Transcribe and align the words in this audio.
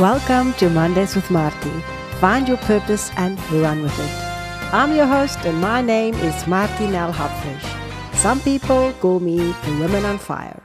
Welcome 0.00 0.54
to 0.54 0.68
Mondays 0.68 1.14
with 1.14 1.30
Marty. 1.30 1.70
Find 2.18 2.48
your 2.48 2.56
purpose 2.56 3.12
and 3.16 3.38
run 3.52 3.80
with 3.80 3.96
it. 3.96 4.10
I'm 4.74 4.92
your 4.92 5.06
host, 5.06 5.38
and 5.44 5.60
my 5.60 5.82
name 5.82 6.14
is 6.14 6.48
Marty 6.48 6.88
Nell 6.88 7.12
Hopfish. 7.12 7.64
Some 8.18 8.40
people 8.40 8.92
call 8.94 9.20
me 9.20 9.36
the 9.36 9.76
Woman 9.78 10.04
on 10.04 10.18
Fire. 10.18 10.60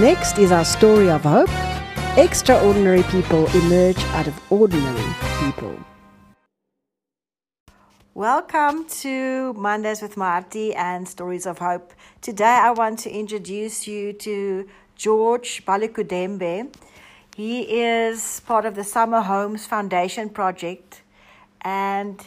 Next 0.00 0.36
is 0.38 0.50
our 0.50 0.64
story 0.64 1.08
of 1.08 1.22
hope. 1.22 1.48
Extraordinary 2.18 3.04
people 3.04 3.46
emerge 3.54 4.02
out 4.16 4.26
of 4.26 4.34
ordinary 4.50 5.14
people. 5.38 5.78
Welcome 8.14 8.84
to 9.02 9.52
Mondays 9.52 10.02
with 10.02 10.16
Marty 10.16 10.74
and 10.74 11.06
Stories 11.06 11.46
of 11.46 11.58
Hope. 11.58 11.92
Today 12.20 12.58
I 12.64 12.72
want 12.72 12.98
to 12.98 13.10
introduce 13.10 13.86
you 13.86 14.12
to 14.14 14.68
George 14.96 15.64
Balukudembe. 15.64 16.74
He 17.38 17.60
is 17.82 18.40
part 18.40 18.66
of 18.66 18.74
the 18.74 18.82
Summer 18.82 19.20
Holmes 19.20 19.64
Foundation 19.64 20.28
project 20.28 21.02
and 21.60 22.20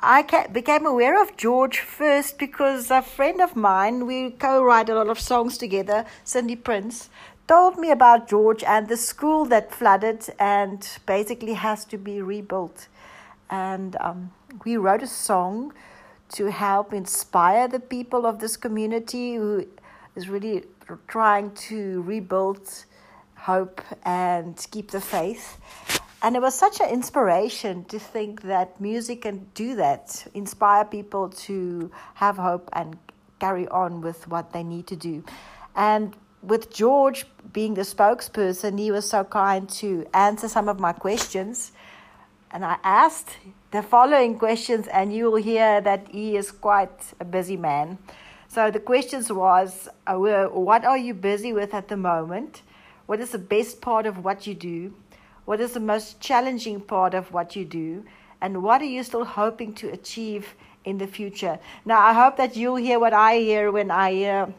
I 0.00 0.46
became 0.50 0.86
aware 0.86 1.20
of 1.20 1.36
George 1.36 1.80
first 1.80 2.38
because 2.38 2.90
a 2.90 3.02
friend 3.02 3.42
of 3.42 3.54
mine, 3.54 4.06
we 4.06 4.30
co 4.30 4.64
write 4.64 4.88
a 4.88 4.94
lot 4.94 5.10
of 5.10 5.20
songs 5.20 5.58
together, 5.58 6.06
Cindy 6.24 6.56
Prince, 6.56 7.10
told 7.46 7.76
me 7.76 7.90
about 7.90 8.26
George 8.26 8.64
and 8.64 8.88
the 8.88 8.96
school 8.96 9.44
that 9.44 9.74
flooded 9.74 10.26
and 10.38 10.88
basically 11.04 11.52
has 11.52 11.84
to 11.84 11.98
be 11.98 12.22
rebuilt. 12.22 12.88
And 13.50 13.94
um, 14.00 14.32
we 14.64 14.78
wrote 14.78 15.02
a 15.02 15.06
song 15.06 15.74
to 16.30 16.46
help 16.46 16.94
inspire 16.94 17.68
the 17.68 17.78
people 17.78 18.24
of 18.24 18.38
this 18.38 18.56
community 18.56 19.34
who 19.34 19.66
is 20.16 20.30
really 20.30 20.64
trying 21.08 21.50
to 21.68 22.00
rebuild 22.00 22.86
hope 23.44 23.82
and 24.04 24.66
keep 24.70 24.90
the 24.90 25.00
faith. 25.00 25.58
And 26.22 26.34
it 26.34 26.40
was 26.40 26.54
such 26.54 26.80
an 26.80 26.88
inspiration 26.88 27.84
to 27.92 27.98
think 27.98 28.42
that 28.42 28.80
music 28.80 29.22
can 29.22 29.46
do 29.52 29.76
that, 29.76 30.26
inspire 30.32 30.86
people 30.86 31.28
to 31.46 31.90
have 32.14 32.38
hope 32.38 32.70
and 32.72 32.96
carry 33.40 33.68
on 33.68 34.00
with 34.00 34.26
what 34.28 34.54
they 34.54 34.62
need 34.62 34.86
to 34.86 34.96
do. 34.96 35.22
And 35.76 36.16
with 36.42 36.72
George 36.72 37.26
being 37.52 37.74
the 37.74 37.82
spokesperson, 37.82 38.78
he 38.78 38.90
was 38.90 39.08
so 39.08 39.24
kind 39.24 39.68
to 39.80 40.06
answer 40.14 40.48
some 40.48 40.70
of 40.70 40.80
my 40.80 40.92
questions. 40.92 41.72
And 42.50 42.64
I 42.64 42.78
asked 42.82 43.36
the 43.72 43.82
following 43.82 44.38
questions, 44.38 44.86
and 44.88 45.12
you 45.12 45.30
will 45.30 45.42
hear 45.42 45.82
that 45.82 46.08
he 46.10 46.36
is 46.36 46.50
quite 46.50 47.12
a 47.20 47.24
busy 47.26 47.58
man. 47.58 47.98
So 48.48 48.70
the 48.70 48.80
questions 48.80 49.30
was, 49.30 49.88
uh, 50.06 50.16
what 50.16 50.84
are 50.86 50.96
you 50.96 51.12
busy 51.12 51.52
with 51.52 51.74
at 51.74 51.88
the 51.88 51.96
moment? 51.98 52.62
What 53.06 53.20
is 53.20 53.30
the 53.30 53.38
best 53.38 53.80
part 53.80 54.06
of 54.06 54.24
what 54.24 54.46
you 54.46 54.54
do? 54.54 54.94
What 55.44 55.60
is 55.60 55.72
the 55.72 55.80
most 55.80 56.20
challenging 56.20 56.80
part 56.80 57.14
of 57.14 57.32
what 57.32 57.54
you 57.54 57.64
do? 57.64 58.04
And 58.40 58.62
what 58.62 58.80
are 58.80 58.86
you 58.86 59.02
still 59.02 59.24
hoping 59.24 59.74
to 59.74 59.90
achieve 59.90 60.54
in 60.84 60.98
the 60.98 61.06
future? 61.06 61.58
Now, 61.84 62.00
I 62.00 62.12
hope 62.12 62.36
that 62.36 62.56
you'll 62.56 62.76
hear 62.76 62.98
what 62.98 63.12
I 63.12 63.38
hear 63.38 63.70
when 63.70 63.90
I 63.90 64.12
hear 64.12 64.54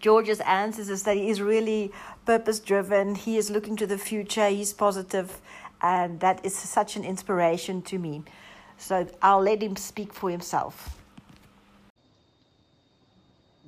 George's 0.00 0.40
answers 0.40 0.88
is 0.88 1.02
that 1.04 1.16
he 1.16 1.28
is 1.28 1.40
really 1.40 1.92
purpose 2.24 2.60
driven. 2.60 3.14
He 3.14 3.36
is 3.36 3.50
looking 3.50 3.76
to 3.76 3.86
the 3.86 3.98
future. 3.98 4.48
He's 4.48 4.72
positive, 4.72 5.40
and 5.82 6.20
that 6.20 6.44
is 6.44 6.54
such 6.56 6.96
an 6.96 7.04
inspiration 7.04 7.82
to 7.82 7.98
me. 7.98 8.22
So 8.76 9.08
I'll 9.22 9.40
let 9.40 9.62
him 9.62 9.76
speak 9.76 10.12
for 10.12 10.30
himself. 10.30 10.96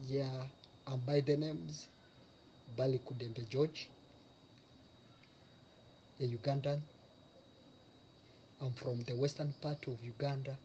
Yeah, 0.06 0.44
I'm 0.86 1.00
by 1.00 1.20
the 1.20 1.36
names 1.36 1.86
Balukudembe 2.76 3.48
George, 3.48 3.88
a 6.20 6.24
Ugandan. 6.24 6.80
I'm 8.60 8.72
from 8.72 9.00
the 9.04 9.14
western 9.14 9.54
part 9.62 9.86
of 9.86 9.96
Uganda, 10.04 10.56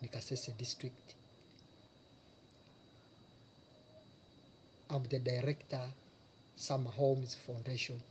in 0.00 0.08
Kasese 0.08 0.56
district. 0.58 1.14
I'm 4.90 5.04
the 5.04 5.20
director, 5.20 5.80
Summer 6.56 6.90
Holmes 6.90 7.36
Foundation. 7.46 8.02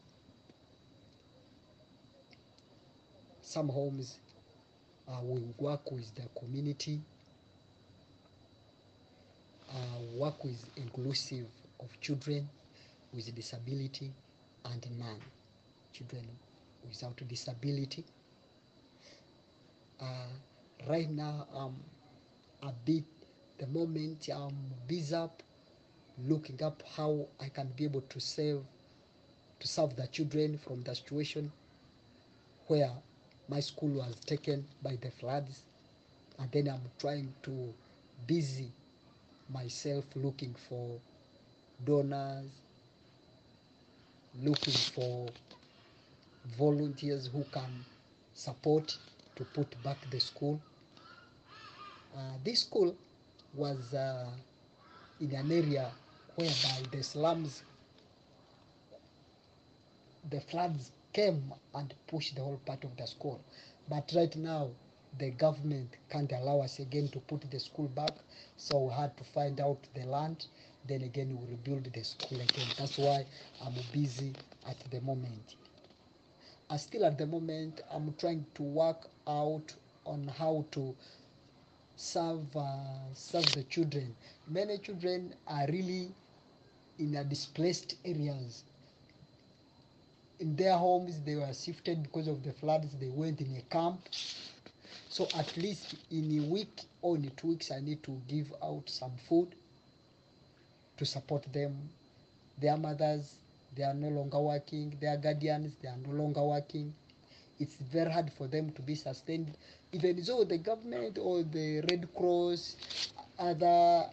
Summer 3.42 3.74
Holmes, 3.74 4.18
uh, 5.10 5.20
we 5.24 5.42
work 5.58 5.92
with 5.92 6.16
the 6.16 6.24
community, 6.40 7.02
uh, 9.70 10.00
work 10.16 10.42
with 10.46 10.64
inclusive 10.78 11.48
of 11.82 12.00
children 12.00 12.48
with 13.14 13.34
disability 13.36 14.14
and 14.66 14.88
non 14.98 15.18
children 15.92 16.26
without 16.88 17.16
disability. 17.28 18.04
Uh, 20.00 20.28
right 20.90 21.10
now, 21.10 21.48
I'm 21.56 21.76
a 22.68 22.72
bit, 22.86 23.04
the 23.58 23.68
moment 23.68 24.28
I'm 24.34 24.56
busy 24.88 25.16
up 25.16 25.44
looking 26.28 26.62
up 26.64 26.82
how 26.96 27.28
I 27.40 27.50
can 27.50 27.68
be 27.76 27.86
able 27.86 28.02
to 28.02 28.20
save, 28.20 28.62
to 29.60 29.68
serve 29.68 29.96
the 29.96 30.08
children 30.08 30.58
from 30.58 30.82
the 30.84 30.96
situation 30.96 31.52
where 32.68 32.92
my 33.48 33.60
school 33.60 33.90
was 33.90 34.16
taken 34.26 34.66
by 34.82 34.98
the 35.02 35.12
floods, 35.12 35.64
and 36.40 36.52
then 36.52 36.68
I'm 36.68 36.82
trying 37.00 37.34
to 37.44 37.74
busy 38.28 38.72
myself 39.54 40.06
looking 40.16 40.56
for 40.70 41.00
donors, 41.86 42.50
looking 44.42 44.74
for 44.74 45.28
volunteers 46.58 47.28
who 47.28 47.44
can 47.52 47.86
support 48.34 48.98
to 49.36 49.44
put 49.46 49.82
back 49.84 49.98
the 50.10 50.20
school. 50.20 50.62
Uh, 52.16 52.38
this 52.44 52.62
school 52.62 52.96
was 53.54 53.94
uh, 53.94 54.30
in 55.20 55.32
an 55.34 55.52
area 55.52 55.92
whereby 56.36 56.84
the 56.92 57.04
slums, 57.04 57.64
the 60.30 60.42
floods 60.42 60.92
came 61.14 61.54
and 61.76 61.94
pushed 62.08 62.36
the 62.36 62.42
whole 62.42 62.60
part 62.66 62.84
of 62.84 62.96
the 62.98 63.06
school. 63.06 63.40
But 63.90 64.12
right 64.16 64.36
now, 64.36 64.70
the 65.18 65.32
government 65.32 65.98
can't 66.10 66.32
allow 66.32 66.62
us 66.62 66.80
again 66.80 67.10
to 67.10 67.20
put 67.20 67.50
the 67.52 67.60
school 67.60 67.88
back, 67.90 68.16
so 68.58 68.80
we 68.86 68.94
had 68.94 69.16
to 69.18 69.24
find 69.24 69.60
out 69.60 69.78
the 69.94 70.06
land. 70.06 70.48
Then 70.88 71.02
again, 71.04 71.38
we 71.40 71.52
rebuild 71.52 71.92
the 71.92 72.04
school 72.04 72.40
again. 72.40 72.68
That's 72.78 72.98
why 72.98 73.26
I'm 73.64 73.74
busy 73.92 74.34
at 74.68 74.80
the 74.90 75.02
moment. 75.02 75.56
Uh, 76.72 76.78
still 76.78 77.04
at 77.04 77.18
the 77.18 77.28
moment, 77.28 77.82
I'm 77.92 78.14
trying 78.14 78.46
to 78.56 78.64
work 78.64 79.10
out 79.28 79.74
on 80.06 80.26
how 80.30 80.66
to 80.72 80.96
serve 81.98 82.56
uh, 82.56 83.14
serve 83.14 83.46
the 83.52 83.64
children. 83.64 84.16
Many 84.48 84.78
children 84.78 85.36
are 85.48 85.68
really 85.68 86.16
in 86.98 87.16
a 87.16 87.26
displaced 87.26 87.96
areas. 88.06 88.64
In 90.40 90.56
their 90.56 90.78
homes, 90.78 91.20
they 91.20 91.36
were 91.36 91.54
shifted 91.54 92.04
because 92.04 92.30
of 92.30 92.42
the 92.42 92.54
floods. 92.54 92.96
They 93.02 93.10
went 93.10 93.42
in 93.42 93.54
a 93.58 93.62
camp. 93.64 94.08
So 95.10 95.28
at 95.36 95.58
least 95.58 95.96
in 96.10 96.40
a 96.40 96.44
week 96.48 96.84
or 97.02 97.18
in 97.18 97.30
two 97.32 97.50
weeks, 97.50 97.70
I 97.70 97.82
need 97.82 98.02
to 98.04 98.22
give 98.30 98.54
out 98.64 98.90
some 98.90 99.12
food 99.28 99.56
to 100.96 101.06
support 101.06 101.52
them. 101.52 101.90
Their 102.62 102.78
mothers, 102.78 103.41
they 103.76 103.84
are 103.84 103.94
no 103.94 104.10
longer 104.10 104.40
working. 104.40 104.98
Their 105.00 105.18
guardians, 105.18 105.76
they 105.82 105.88
are 105.90 105.98
no 105.98 106.12
longer 106.14 106.44
working. 106.44 106.94
It's 107.60 107.76
very 107.76 108.12
hard 108.12 108.32
for 108.34 108.48
them 108.48 108.72
to 108.72 108.82
be 108.82 108.96
sustained. 108.96 109.52
Even 109.92 110.22
though 110.26 110.44
the 110.44 110.58
government 110.58 111.18
or 111.22 111.44
the 111.44 111.82
Red 111.90 112.08
Cross, 112.16 112.76
other 113.40 114.06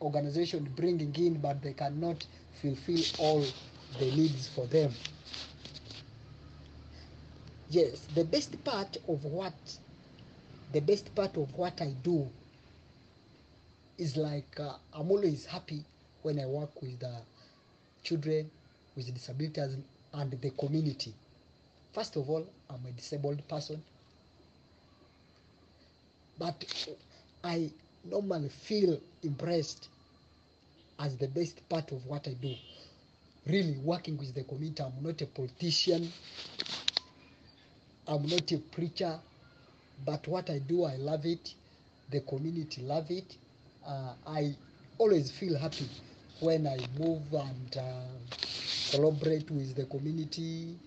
organization 0.00 0.68
bringing 0.76 1.14
in, 1.16 1.34
but 1.40 1.62
they 1.62 1.74
cannot 1.74 2.26
fulfill 2.60 3.02
all 3.18 3.44
the 3.98 4.06
needs 4.16 4.48
for 4.48 4.66
them. 4.66 4.92
Yes, 7.68 8.06
the 8.14 8.24
best 8.24 8.62
part 8.64 8.96
of 9.08 9.24
what 9.24 9.78
the 10.72 10.80
best 10.80 11.14
part 11.14 11.36
of 11.36 11.52
what 11.56 11.80
I 11.80 11.92
do 12.02 12.28
is 13.98 14.16
like 14.16 14.58
uh, 14.60 14.74
I'm 14.92 15.10
always 15.10 15.46
happy 15.46 15.84
when 16.22 16.38
I 16.40 16.46
work 16.46 16.80
with 16.82 17.00
the 17.00 17.14
children 18.02 18.50
with 18.96 19.12
disabilities 19.12 19.76
and 20.12 20.30
the 20.40 20.50
community. 20.50 21.12
First 21.92 22.16
of 22.16 22.28
all, 22.28 22.46
I'm 22.70 22.84
a 22.86 22.90
disabled 22.92 23.46
person, 23.48 23.82
but 26.38 26.64
I 27.42 27.70
normally 28.04 28.48
feel 28.48 29.00
impressed 29.22 29.88
as 30.98 31.16
the 31.16 31.28
best 31.28 31.68
part 31.68 31.92
of 31.92 32.04
what 32.06 32.26
I 32.28 32.32
do. 32.34 32.54
Really 33.46 33.76
working 33.84 34.16
with 34.16 34.34
the 34.34 34.44
community. 34.44 34.82
I'm 34.82 35.02
not 35.02 35.20
a 35.20 35.26
politician. 35.26 36.10
I'm 38.06 38.26
not 38.26 38.50
a 38.52 38.58
preacher, 38.58 39.18
but 40.04 40.26
what 40.28 40.50
I 40.50 40.58
do, 40.58 40.84
I 40.84 40.96
love 40.96 41.24
it. 41.26 41.54
The 42.10 42.20
community 42.20 42.82
love 42.82 43.10
it. 43.10 43.36
Uh, 43.86 44.14
I 44.26 44.54
always 44.98 45.30
feel 45.30 45.56
happy 45.58 45.88
when 46.40 46.66
I 46.66 46.78
move 46.98 47.22
and 47.32 47.76
uh, 47.76 48.34
collaborate 48.94 49.50
with 49.50 49.74
the 49.74 49.84
community, 49.86 50.78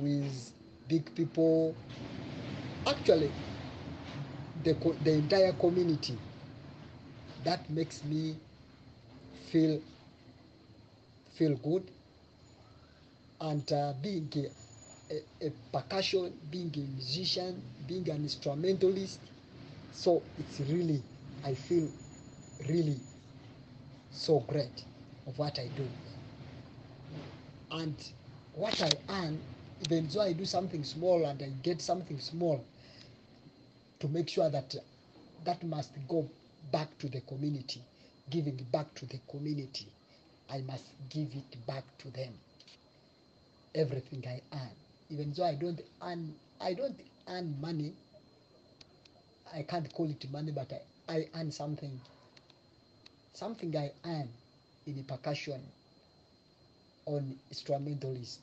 with 0.00 0.52
big 0.88 1.14
people. 1.14 1.74
Actually, 2.86 3.30
the, 4.64 4.74
the 5.02 5.12
entire 5.12 5.52
community. 5.52 6.14
That 7.44 7.68
makes 7.70 8.04
me 8.04 8.36
feel 9.50 9.80
feel 11.36 11.54
good. 11.56 11.90
And 13.40 13.72
uh, 13.72 13.92
being 14.02 14.32
a, 14.36 15.14
a, 15.14 15.46
a 15.46 15.50
percussion, 15.72 16.32
being 16.50 16.72
a 16.76 16.80
musician, 16.96 17.62
being 17.86 18.08
an 18.10 18.22
instrumentalist, 18.24 19.20
so 19.92 20.22
it's 20.38 20.60
really 20.60 21.02
I 21.44 21.54
feel 21.54 21.88
really 22.68 23.00
so 24.10 24.40
great 24.40 24.84
of 25.26 25.38
what 25.38 25.58
I 25.58 25.68
do. 25.68 25.88
And 27.70 27.96
what 28.54 28.80
I 28.82 28.90
earn, 29.08 29.40
even 29.82 30.08
though 30.08 30.22
I 30.22 30.32
do 30.32 30.44
something 30.44 30.84
small 30.84 31.24
and 31.26 31.42
I 31.42 31.48
get 31.62 31.80
something 31.82 32.18
small, 32.18 32.64
to 34.00 34.08
make 34.08 34.28
sure 34.28 34.48
that 34.50 34.74
that 35.44 35.62
must 35.64 35.92
go 36.08 36.28
back 36.72 36.96
to 36.98 37.08
the 37.08 37.20
community, 37.22 37.82
giving 38.30 38.56
back 38.72 38.94
to 38.94 39.06
the 39.06 39.18
community. 39.30 39.86
I 40.50 40.60
must 40.62 40.86
give 41.10 41.34
it 41.34 41.66
back 41.66 41.84
to 41.98 42.10
them. 42.10 42.32
Everything 43.74 44.24
I 44.26 44.40
earn, 44.56 44.70
even 45.10 45.32
though 45.32 45.44
I 45.44 45.54
don't 45.54 45.80
earn, 46.02 46.34
I 46.60 46.74
don't 46.74 46.98
earn 47.28 47.60
money. 47.60 47.92
I 49.54 49.62
can't 49.62 49.92
call 49.92 50.08
it 50.10 50.30
money, 50.30 50.52
but 50.52 50.72
I, 51.08 51.14
I 51.14 51.28
earn 51.34 51.52
something. 51.52 52.00
Something 53.34 53.76
I 53.76 53.92
earn 54.04 54.28
in 54.86 55.04
percussion 55.04 55.60
on 57.08 57.38
instrumentalist. 57.50 58.40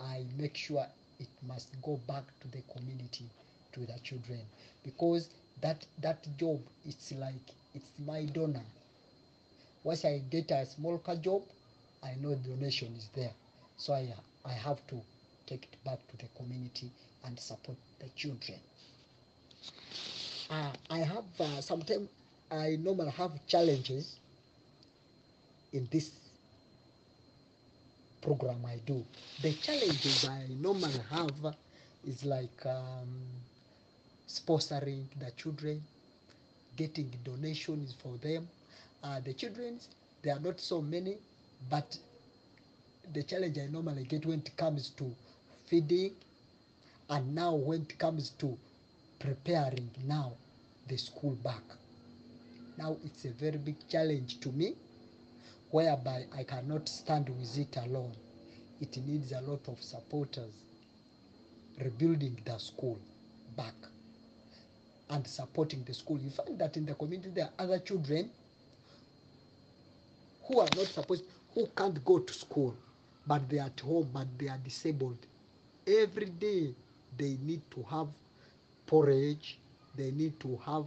I 0.00 0.24
make 0.36 0.56
sure 0.56 0.84
it 1.20 1.28
must 1.46 1.68
go 1.82 1.98
back 2.08 2.24
to 2.40 2.48
the 2.48 2.62
community, 2.72 3.26
to 3.72 3.80
the 3.80 3.98
children, 4.02 4.40
because 4.84 5.30
that 5.60 5.86
that 6.02 6.26
job 6.38 6.60
it's 6.84 7.12
like 7.12 7.54
it's 7.74 7.90
my 8.06 8.24
donor. 8.26 8.64
Once 9.84 10.04
I 10.04 10.18
get 10.30 10.50
a 10.50 10.66
small 10.66 10.98
job, 11.22 11.42
I 12.02 12.14
know 12.20 12.34
donation 12.34 12.94
is 12.96 13.08
there, 13.14 13.32
so 13.76 13.92
I 13.94 14.12
I 14.44 14.52
have 14.52 14.84
to 14.88 15.00
take 15.46 15.64
it 15.64 15.84
back 15.84 15.98
to 16.08 16.16
the 16.16 16.28
community 16.36 16.90
and 17.24 17.38
support 17.38 17.78
the 18.00 18.08
children. 18.16 18.58
Uh, 20.50 20.72
I 20.90 20.98
have 20.98 21.24
uh, 21.38 21.60
sometimes 21.60 22.08
I 22.50 22.76
normally 22.80 23.12
have 23.12 23.32
challenges 23.46 24.16
in 25.72 25.86
this 25.92 26.10
program 28.20 28.64
I 28.66 28.76
do. 28.86 29.04
The 29.42 29.52
challenges 29.54 30.24
I 30.24 30.46
normally 30.48 31.00
have 31.10 31.54
is 32.04 32.24
like 32.24 32.64
um, 32.66 33.08
sponsoring 34.28 35.06
the 35.18 35.30
children, 35.32 35.82
getting 36.76 37.10
donations 37.24 37.94
for 38.02 38.16
them. 38.18 38.48
Uh, 39.02 39.20
the 39.20 39.34
children, 39.34 39.80
they 40.22 40.30
are 40.30 40.40
not 40.40 40.60
so 40.60 40.80
many, 40.80 41.18
but 41.68 41.98
the 43.12 43.22
challenge 43.22 43.58
I 43.58 43.66
normally 43.66 44.04
get 44.04 44.26
when 44.26 44.40
it 44.40 44.56
comes 44.56 44.90
to 44.90 45.16
feeding, 45.66 46.16
and 47.08 47.34
now 47.34 47.54
when 47.54 47.82
it 47.82 47.98
comes 47.98 48.30
to 48.38 48.58
preparing 49.18 49.90
now 50.06 50.38
the 50.86 50.96
school 50.96 51.36
back. 51.36 51.62
Now 52.76 52.96
it's 53.04 53.24
a 53.24 53.30
very 53.32 53.58
big 53.58 53.86
challenge 53.88 54.40
to 54.40 54.52
me 54.52 54.76
whereby 55.70 56.26
I 56.36 56.44
cannot 56.44 56.88
stand 56.88 57.28
with 57.28 57.58
it 57.58 57.76
alone. 57.76 58.12
It 58.80 58.96
needs 58.98 59.32
a 59.32 59.40
lot 59.40 59.68
of 59.68 59.80
supporters 59.82 60.52
rebuilding 61.78 62.38
the 62.44 62.58
school 62.58 62.98
back 63.56 63.74
and 65.10 65.26
supporting 65.26 65.84
the 65.84 65.94
school. 65.94 66.18
You 66.18 66.30
find 66.30 66.58
that 66.58 66.76
in 66.76 66.86
the 66.86 66.94
community 66.94 67.30
there 67.30 67.44
are 67.46 67.64
other 67.64 67.78
children 67.78 68.30
who 70.44 70.60
are 70.60 70.68
not 70.76 70.86
supposed, 70.86 71.24
who 71.54 71.66
can't 71.76 72.04
go 72.04 72.18
to 72.18 72.32
school, 72.32 72.74
but 73.26 73.48
they 73.48 73.58
are 73.58 73.66
at 73.66 73.80
home, 73.80 74.10
but 74.12 74.26
they 74.38 74.48
are 74.48 74.58
disabled. 74.58 75.18
Every 75.86 76.26
day 76.26 76.74
they 77.16 77.36
need 77.42 77.62
to 77.72 77.82
have 77.90 78.08
porridge, 78.86 79.58
they 79.96 80.10
need 80.10 80.38
to 80.40 80.56
have 80.64 80.84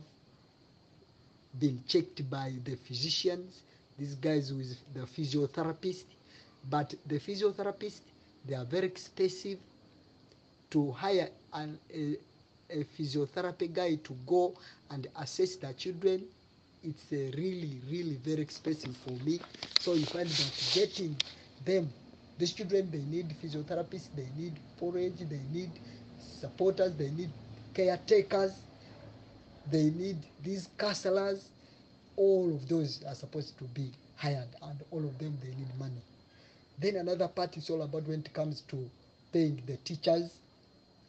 been 1.59 1.83
checked 1.87 2.29
by 2.29 2.53
the 2.63 2.75
physicians, 2.75 3.61
these 3.97 4.15
guys 4.15 4.53
with 4.53 4.77
the 4.93 5.01
physiotherapist. 5.01 6.05
But 6.69 6.93
the 7.05 7.19
physiotherapist, 7.19 8.01
they 8.45 8.55
are 8.55 8.65
very 8.65 8.87
expensive 8.87 9.59
to 10.71 10.91
hire 10.91 11.29
an, 11.53 11.79
a, 11.93 12.17
a 12.69 12.83
physiotherapy 12.83 13.71
guy 13.71 13.95
to 13.95 14.13
go 14.25 14.55
and 14.89 15.07
assess 15.15 15.55
the 15.57 15.73
children. 15.73 16.25
It's 16.83 17.11
a 17.11 17.31
really, 17.37 17.81
really 17.89 18.15
very 18.17 18.41
expensive 18.41 18.95
for 18.97 19.11
me. 19.23 19.39
So 19.79 19.93
you 19.93 20.05
find 20.05 20.27
that 20.27 20.71
getting 20.73 21.15
them, 21.63 21.93
these 22.37 22.53
children, 22.53 22.89
they 22.91 23.03
need 23.03 23.29
physiotherapists, 23.41 24.09
they 24.15 24.27
need 24.37 24.59
forage, 24.77 25.19
they 25.29 25.41
need 25.51 25.79
supporters, 26.17 26.95
they 26.95 27.11
need 27.11 27.29
caretakers, 27.73 28.53
they 29.65 29.89
need 29.91 30.17
these 30.41 30.69
counselors. 30.77 31.52
All 32.15 32.53
of 32.53 32.67
those 32.67 33.03
are 33.05 33.15
supposed 33.15 33.57
to 33.57 33.63
be 33.65 33.91
hired, 34.15 34.49
and 34.61 34.79
all 34.91 35.03
of 35.03 35.17
them 35.17 35.37
they 35.41 35.49
need 35.49 35.77
money. 35.79 36.01
Then 36.79 36.95
another 36.97 37.27
part 37.27 37.57
is 37.57 37.69
all 37.69 37.81
about 37.81 38.07
when 38.07 38.19
it 38.19 38.33
comes 38.33 38.61
to 38.69 38.89
paying 39.31 39.61
the 39.65 39.77
teachers 39.77 40.31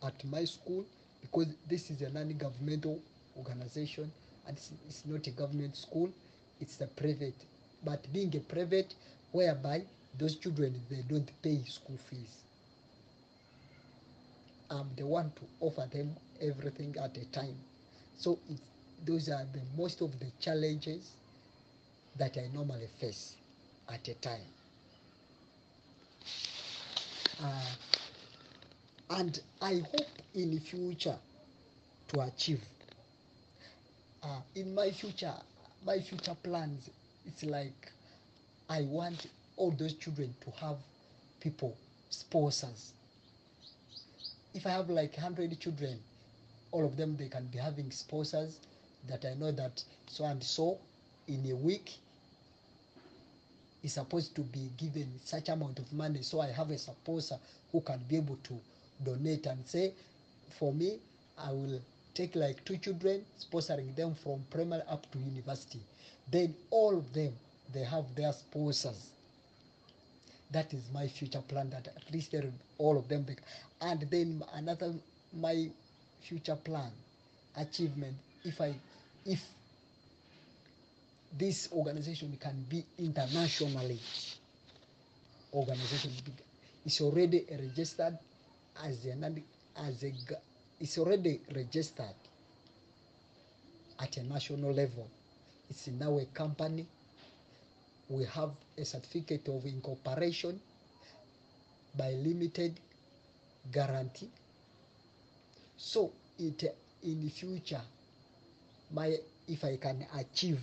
at 0.03 0.25
my 0.25 0.45
school, 0.45 0.85
because 1.21 1.49
this 1.69 1.91
is 1.91 2.03
a 2.03 2.11
non-governmental 2.11 3.01
organization 3.39 4.11
and 4.47 4.57
it's, 4.89 5.05
not 5.07 5.27
a 5.27 5.31
government 5.31 5.77
school, 5.77 6.11
it's 6.61 6.81
a 6.81 6.87
private. 6.87 7.35
But 7.85 8.11
being 8.13 8.35
a 8.37 8.41
private, 8.41 8.95
whereby 9.33 9.83
those 10.19 10.37
children 10.37 10.81
they 10.91 11.03
don't 11.09 11.31
pay 11.43 11.63
school 11.65 11.99
fees. 12.11 12.37
I'm 14.71 14.89
the 14.97 15.07
one 15.07 15.33
to 15.37 15.43
offer 15.61 15.89
them 15.93 16.17
everything 16.41 16.95
at 17.03 17.17
a 17.17 17.25
time. 17.33 17.57
So 18.19 18.39
it's, 18.51 18.61
those 19.07 19.29
are 19.29 19.45
the 19.53 19.61
most 19.77 20.01
of 20.01 20.19
the 20.19 20.27
challenges 20.41 21.11
that 22.17 22.37
I 22.39 22.49
normally 22.55 22.89
face 23.01 23.35
at 23.89 24.07
a 24.09 24.15
time. 24.15 24.41
Uh, 27.43 27.75
and 29.11 29.41
I 29.61 29.83
hope 29.91 30.07
in 30.35 30.53
the 30.53 30.61
future 30.61 31.17
to 32.09 32.21
achieve. 32.21 32.63
Uh, 34.23 34.41
in 34.55 34.75
my 34.75 34.91
future, 34.91 35.35
my 35.85 36.01
future 36.01 36.37
plans, 36.43 36.89
it's 37.27 37.45
like 37.45 37.93
I 38.71 38.83
want 38.83 39.27
all 39.57 39.71
those 39.73 39.95
children 39.95 40.35
to 40.45 40.51
have 40.65 40.77
people, 41.41 41.77
sponsors. 42.09 42.93
If 44.55 44.67
I 44.67 44.71
have 44.71 44.89
like 44.89 45.13
100 45.17 45.59
children, 45.61 45.99
all 46.73 46.87
of 46.87 46.97
them 46.97 47.17
they 47.17 47.29
can 47.29 47.47
be 47.47 47.59
having 47.59 47.91
sponsors 47.91 48.59
that 49.09 49.25
I 49.25 49.35
know 49.35 49.53
that 49.53 49.83
so 50.07 50.25
and 50.25 50.43
so 50.43 50.79
in 51.29 51.51
a 51.51 51.55
week 51.55 51.93
is 53.83 53.95
supposed 53.95 54.35
to 54.37 54.41
be 54.43 54.71
given 54.79 55.09
such 55.25 55.49
amount 55.51 55.79
of 55.79 55.93
money. 55.93 56.23
So 56.23 56.41
I 56.41 56.51
have 56.51 56.71
a 56.71 56.79
sponsor 56.79 57.37
who 57.71 57.81
can 57.83 58.01
be 58.09 58.17
able 58.17 58.37
to 58.45 58.55
donate 59.05 59.47
and 59.47 59.59
say, 59.67 59.93
for 60.59 60.73
me, 60.73 60.99
I 61.39 61.51
will 61.51 61.81
take 62.15 62.35
like 62.37 62.65
two 62.65 62.79
children, 62.79 63.25
sponsoring 63.39 63.95
them 63.97 64.15
from 64.15 64.45
primary 64.51 64.83
up 64.89 65.11
to 65.13 65.19
university. 65.19 65.81
Then 66.31 66.55
all 66.71 66.97
of 66.97 67.13
them, 67.13 67.33
they 67.73 67.85
have 67.85 68.05
their 68.15 68.33
sponsors. 68.33 69.11
That 70.51 70.73
is 70.73 70.83
my 70.93 71.09
future 71.09 71.43
plan. 71.49 71.71
That 71.71 71.89
at 71.89 72.13
least 72.13 72.35
all 72.79 72.97
of 72.97 73.09
them, 73.09 73.27
and 73.81 74.01
then 74.11 74.43
another 74.55 74.95
my 75.33 75.69
future 76.23 76.57
plan, 76.57 76.91
achievement. 77.57 78.15
If 78.45 78.61
I, 78.61 78.75
if 79.27 79.41
this 81.37 81.69
organization 81.73 82.37
can 82.41 82.65
be 82.69 82.85
internationally 82.99 83.99
organization 85.53 86.13
it's 86.85 87.01
already 87.01 87.45
registered 87.51 88.19
as 88.85 89.07
a 89.07 89.17
as 89.77 90.03
a 90.05 90.13
it's 90.81 90.99
already 90.99 91.41
registered 91.55 92.15
at 94.01 94.17
a 94.17 94.23
national 94.25 94.73
level. 94.73 95.09
It's 95.71 95.87
now 95.89 96.19
a 96.19 96.25
company. 96.27 96.87
We 98.09 98.25
have 98.27 98.51
a 98.77 98.85
certificate 98.85 99.49
of 99.49 99.65
incorporation 99.65 100.61
by 101.97 102.11
limited 102.13 102.79
guarantee. 103.73 104.29
So 105.77 106.13
it 106.39 106.77
in 107.03 107.23
the 107.25 107.31
future 107.31 107.81
my 108.93 109.17
if 109.49 109.65
i 109.65 109.77
can 109.77 110.07
achieve 110.19 110.61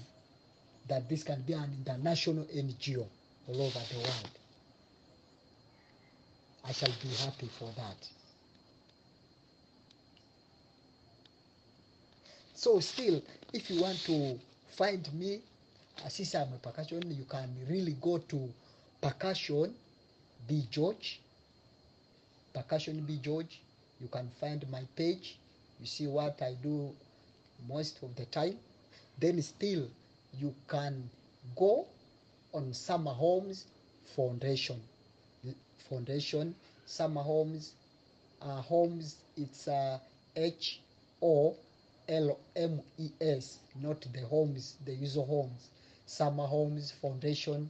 that 0.88 1.08
this 1.10 1.24
can 1.24 1.42
be 1.42 1.54
an 1.54 1.70
international 1.80 2.46
ngo 2.46 3.06
all 3.48 3.62
over 3.62 3.80
the 3.94 3.98
world 4.00 4.30
I 6.64 6.72
shall 6.72 6.94
be 7.02 7.10
happy 7.10 7.48
for 7.48 7.72
that. 7.76 8.08
So 12.54 12.80
still, 12.80 13.22
if 13.54 13.70
you 13.70 13.82
want 13.82 13.98
to 14.06 14.40
find 14.78 15.12
me, 15.14 15.42
uh, 16.06 16.10
since 16.10 16.36
I'm 16.36 16.54
a 16.54 16.58
percussion, 16.58 17.02
you 17.12 17.26
can 17.26 17.50
really 17.68 17.94
go 18.00 18.20
to 18.20 18.54
percussion 19.02 19.74
B 20.48 20.68
George. 20.70 21.20
Percussion 22.54 23.02
B 23.02 23.20
George. 23.22 23.60
You 24.00 24.08
can 24.08 24.30
find 24.40 24.70
my 24.70 24.84
page. 24.96 25.40
You 25.80 25.88
see 25.88 26.08
what 26.08 26.40
I 26.42 26.54
do 26.62 26.94
most 27.68 28.02
of 28.04 28.16
the 28.16 28.26
time. 28.26 28.58
Then 29.20 29.42
still, 29.42 29.88
you 30.40 30.54
can 30.68 31.10
go 31.56 31.86
on 32.54 32.74
Summer 32.74 33.12
Holmes 33.12 33.66
Foundation. 34.16 34.82
Foundation, 35.90 36.56
Summer 36.86 37.22
Holmes, 37.22 37.74
uh, 38.42 38.62
Holmes. 38.62 39.18
It's 39.38 39.68
uh, 39.68 40.00
H 40.36 40.80
O 41.22 41.56
L 42.08 42.38
M 42.56 42.82
E 42.98 43.10
S, 43.20 43.60
not 43.82 44.02
the 44.14 44.22
homes, 44.22 44.76
the 44.86 44.94
user 44.94 45.22
homes. 45.22 45.70
Summer 46.06 46.46
Holmes 46.46 46.92
Foundation 46.92 47.70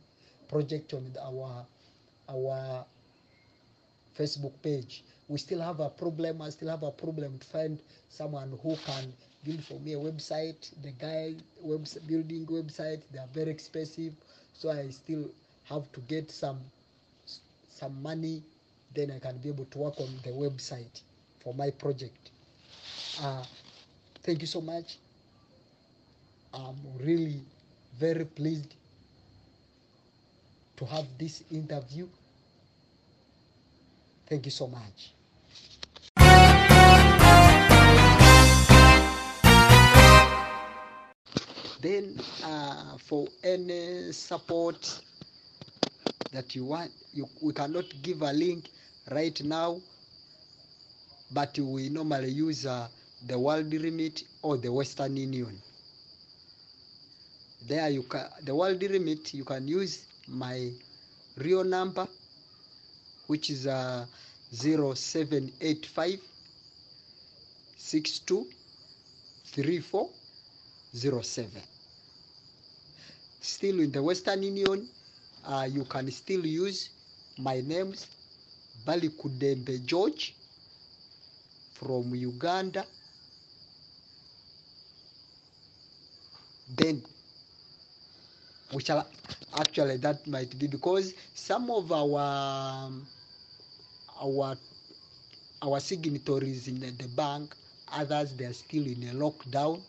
project 0.49 0.93
on 0.93 1.11
our 1.21 1.65
our 2.29 2.85
Facebook 4.17 4.53
page. 4.61 5.03
We 5.27 5.37
still 5.37 5.61
have 5.61 5.79
a 5.79 5.89
problem. 5.89 6.41
I 6.41 6.49
still 6.49 6.69
have 6.69 6.83
a 6.83 6.91
problem 6.91 7.39
to 7.39 7.47
find 7.47 7.79
someone 8.09 8.57
who 8.61 8.75
can 8.85 9.13
build 9.43 9.63
for 9.63 9.79
me 9.79 9.93
a 9.93 9.97
website. 9.97 10.69
The 10.83 10.91
guy 10.91 11.35
webs 11.61 11.95
building 12.07 12.45
website 12.47 13.01
they 13.11 13.19
are 13.19 13.29
very 13.33 13.51
expensive, 13.51 14.13
so 14.53 14.69
I 14.71 14.89
still 14.89 15.29
have 15.65 15.91
to 15.93 15.99
get 16.01 16.31
some 16.31 16.59
some 17.69 18.01
money. 18.01 18.43
Then 18.93 19.11
I 19.11 19.19
can 19.19 19.37
be 19.37 19.49
able 19.49 19.65
to 19.65 19.77
work 19.77 19.99
on 19.99 20.09
the 20.23 20.31
website 20.31 21.01
for 21.43 21.53
my 21.53 21.69
project. 21.71 22.31
Uh, 23.21 23.43
thank 24.23 24.41
you 24.41 24.47
so 24.47 24.61
much. 24.61 24.97
I'm 26.53 26.75
really 26.99 27.41
very 27.97 28.25
pleased 28.25 28.75
to 30.77 30.85
have 30.85 31.05
this 31.17 31.43
interview. 31.51 32.07
Thank 34.27 34.45
you 34.45 34.51
so 34.51 34.67
much. 34.67 35.13
Then, 41.81 42.19
uh, 42.43 42.97
for 42.99 43.27
any 43.43 44.11
support 44.11 44.99
that 46.31 46.53
you 46.55 46.65
want, 46.65 46.91
you, 47.11 47.27
we 47.41 47.53
cannot 47.53 47.85
give 48.03 48.21
a 48.21 48.31
link 48.31 48.69
right 49.09 49.43
now, 49.43 49.81
but 51.31 51.57
we 51.57 51.89
normally 51.89 52.29
use 52.29 52.67
uh, 52.67 52.87
the 53.25 53.39
World 53.39 53.73
Remit 53.73 54.21
or 54.43 54.57
the 54.57 54.71
Western 54.71 55.17
Union. 55.17 55.59
There 57.67 57.89
you 57.89 58.03
can 58.03 58.27
the 58.43 58.53
World 58.53 58.83
Remit 58.83 59.33
you 59.33 59.43
can 59.43 59.67
use 59.67 60.05
my 60.27 60.69
real 61.37 61.63
number, 61.63 62.07
which 63.25 63.49
is 63.49 63.65
uh, 63.65 64.05
0785 64.53 66.19
62 67.75 68.45
3407. 69.45 71.70
Still 73.41 73.79
in 73.79 73.91
the 73.91 74.01
Western 74.03 74.43
Union, 74.43 74.87
uh, 75.45 75.67
you 75.69 75.83
can 75.85 76.09
still 76.11 76.45
use 76.45 76.89
my 77.39 77.61
names 77.61 78.07
Balikudembe 78.85 79.83
George 79.85 80.35
from 81.73 82.13
Uganda. 82.15 82.85
Then 86.77 87.03
which 88.71 88.89
are 88.89 89.05
actually 89.59 89.97
that 89.97 90.25
might 90.27 90.57
be 90.57 90.67
because 90.67 91.13
some 91.33 91.69
of 91.71 91.91
our 91.91 92.19
um, 92.85 93.05
our 94.21 94.55
our 95.61 95.79
signatories 95.79 96.67
in 96.67 96.79
the, 96.79 96.91
the 96.91 97.07
bank 97.09 97.55
others 97.91 98.33
they 98.35 98.45
are 98.45 98.53
still 98.53 98.85
in 98.85 99.03
a 99.09 99.13
lockdown 99.13 99.81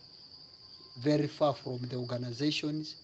very 0.97 1.27
far 1.27 1.53
from 1.53 1.77
the 1.89 1.95
organizations 1.95 2.95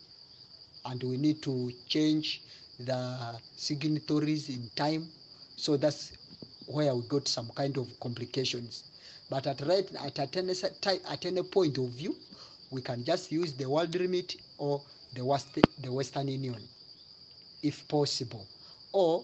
and 0.85 1.03
we 1.03 1.17
need 1.17 1.41
to 1.43 1.71
change 1.87 2.41
the 2.79 3.39
signatories 3.55 4.49
in 4.49 4.69
time 4.71 5.11
so 5.55 5.77
that's 5.77 6.13
where 6.67 6.95
we 6.95 7.01
got 7.07 7.27
some 7.27 7.49
kind 7.49 7.77
of 7.77 7.99
complications 7.99 8.83
but 9.29 9.45
at 9.47 9.59
right 9.61 9.93
at, 9.95 10.19
at 10.19 10.37
any 10.37 10.53
at 10.53 11.25
any 11.25 11.43
point 11.43 11.77
of 11.77 11.89
view 11.89 12.15
we 12.71 12.81
can 12.81 13.03
just 13.03 13.31
use 13.31 13.53
the 13.53 13.67
world 13.69 13.93
remit 13.95 14.35
or 14.57 14.85
the, 15.13 15.25
West, 15.25 15.57
the 15.79 15.91
Western 15.91 16.27
Union, 16.27 16.69
if 17.63 17.87
possible. 17.87 18.47
Or 18.93 19.23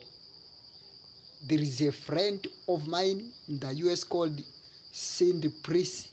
there 1.41 1.59
is 1.59 1.81
a 1.81 1.91
friend 1.91 2.45
of 2.67 2.88
mine 2.88 3.33
in 3.47 3.59
the 3.59 3.71
US 3.75 4.03
called 4.03 4.41
Cindy 4.91 5.50
Priest. 5.50 6.09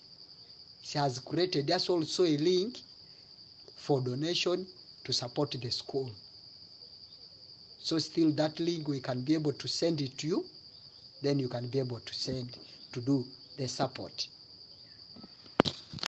She 0.83 0.99
has 0.99 1.19
created 1.21 1.67
There's 1.69 1.89
also 1.89 2.25
a 2.25 2.37
link 2.37 2.79
for 3.77 4.01
donation 4.01 4.67
to 5.05 5.13
support 5.13 5.53
the 5.53 5.71
school. 5.71 6.11
So 7.79 7.99
still 7.99 8.31
that 8.33 8.61
link 8.61 8.89
we 8.89 9.01
can 9.01 9.23
be 9.23 9.35
able 9.35 9.53
to 9.53 9.69
send 9.69 10.01
it 10.01 10.17
to 10.19 10.27
you, 10.27 10.45
then 11.23 11.39
you 11.39 11.49
can 11.49 11.69
be 11.69 11.79
able 11.79 12.01
to 12.01 12.15
send 12.15 12.57
to 12.93 13.01
do 13.01 13.25
the 13.59 13.67
support. 13.67 14.29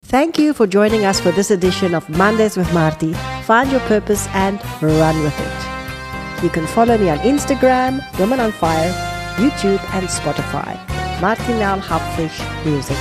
Thank 0.03 0.39
you 0.39 0.53
for 0.53 0.65
joining 0.65 1.03
us 1.03 1.19
for 1.19 1.31
this 1.31 1.51
edition 1.51 1.93
of 1.93 2.07
Mondays 2.09 2.55
with 2.55 2.73
Marty. 2.73 3.13
Find 3.43 3.69
your 3.69 3.81
purpose 3.81 4.27
and 4.33 4.63
run 4.81 5.21
with 5.21 5.37
it. 5.37 6.43
You 6.43 6.49
can 6.49 6.65
follow 6.67 6.97
me 6.97 7.09
on 7.09 7.17
Instagram, 7.19 7.99
Women 8.17 8.39
on 8.39 8.51
Fire, 8.53 8.91
YouTube, 9.35 9.83
and 9.93 10.07
Spotify. 10.07 10.79
Marty 11.19 11.53
Nell 11.53 11.79
Hauptfish 11.79 12.39
Music. 12.63 12.97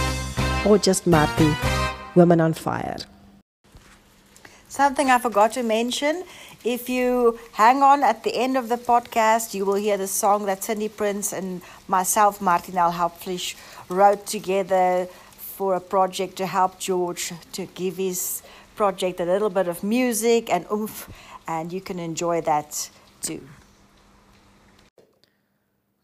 Or 0.66 0.78
just 0.78 1.06
Marty, 1.06 1.54
Women 2.14 2.40
on 2.40 2.54
Fire. 2.54 2.96
Something 4.76 5.10
I 5.10 5.18
forgot 5.18 5.52
to 5.52 5.62
mention 5.62 6.24
if 6.62 6.90
you 6.90 7.38
hang 7.52 7.82
on 7.82 8.02
at 8.02 8.24
the 8.24 8.36
end 8.36 8.58
of 8.58 8.68
the 8.68 8.76
podcast, 8.76 9.54
you 9.54 9.64
will 9.64 9.76
hear 9.76 9.96
the 9.96 10.06
song 10.06 10.44
that 10.44 10.64
Cindy 10.64 10.90
Prince 10.90 11.32
and 11.32 11.62
myself, 11.88 12.42
Martinel 12.42 12.92
Hauptfish, 12.92 13.54
wrote 13.88 14.26
together 14.26 15.06
for 15.56 15.76
a 15.76 15.80
project 15.80 16.36
to 16.36 16.46
help 16.46 16.78
George 16.78 17.32
to 17.52 17.64
give 17.64 17.96
his 17.96 18.42
project 18.74 19.18
a 19.18 19.24
little 19.24 19.48
bit 19.48 19.66
of 19.66 19.82
music 19.82 20.52
and 20.52 20.66
oomph, 20.70 21.08
and 21.48 21.72
you 21.72 21.80
can 21.80 21.98
enjoy 21.98 22.42
that 22.42 22.90
too. 23.22 23.48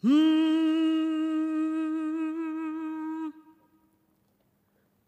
Mm. 0.02 0.62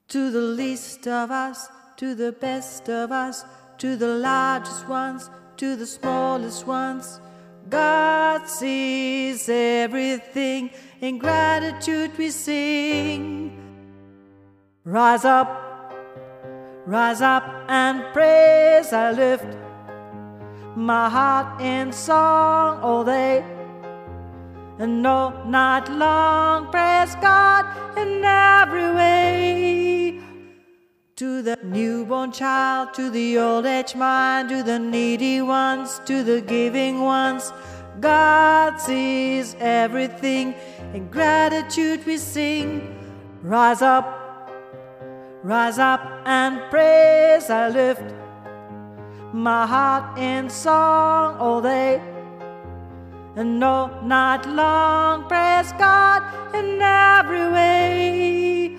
To 0.08 0.30
the 0.30 0.42
least 0.42 1.06
of 1.06 1.30
us, 1.30 1.66
to 1.96 2.14
the 2.14 2.32
best 2.32 2.88
of 2.88 3.12
us, 3.12 3.44
to 3.78 3.96
the 3.96 4.16
largest 4.16 4.88
ones, 4.88 5.30
to 5.56 5.76
the 5.76 5.86
smallest 5.86 6.66
ones. 6.66 7.20
God 7.68 8.48
sees 8.48 9.48
everything, 9.48 10.70
in 11.00 11.18
gratitude 11.18 12.16
we 12.18 12.30
sing. 12.30 13.52
Rise 14.84 15.24
up, 15.24 15.92
rise 16.86 17.20
up 17.20 17.44
and 17.68 18.02
praise. 18.12 18.92
I 18.92 19.12
lift 19.12 19.46
my 20.76 21.08
heart 21.08 21.60
in 21.60 21.92
song 21.92 22.80
all 22.80 23.04
day 23.04 23.44
and 24.78 25.06
all 25.06 25.32
night 25.46 25.88
long. 25.88 26.70
Praise 26.70 27.14
God 27.16 27.64
in 27.96 28.24
every 28.24 28.92
way. 28.94 30.20
To 31.16 31.42
the 31.42 31.58
newborn 31.62 32.32
child, 32.32 32.94
to 32.94 33.10
the 33.10 33.38
old 33.38 33.66
age 33.66 33.94
mind, 33.94 34.48
to 34.48 34.62
the 34.62 34.78
needy 34.78 35.40
ones, 35.40 36.00
to 36.06 36.24
the 36.24 36.40
giving 36.40 37.00
ones. 37.00 37.52
God 38.00 38.80
sees 38.80 39.54
everything. 39.60 40.54
In 40.92 41.08
gratitude 41.08 42.04
we 42.04 42.16
sing. 42.16 42.98
Rise 43.42 43.82
up 43.82 44.24
Rise 45.44 45.78
up 45.78 46.00
and 46.24 46.58
praise, 46.70 47.50
I 47.50 47.68
lift 47.68 48.14
my 49.30 49.66
heart 49.66 50.18
in 50.18 50.48
song 50.48 51.36
all 51.36 51.60
day 51.60 52.00
and 53.36 53.62
all 53.62 53.90
night 54.02 54.46
long. 54.46 55.28
Praise 55.28 55.70
God 55.72 56.22
in 56.54 56.80
every 56.80 57.46
way. 57.52 58.78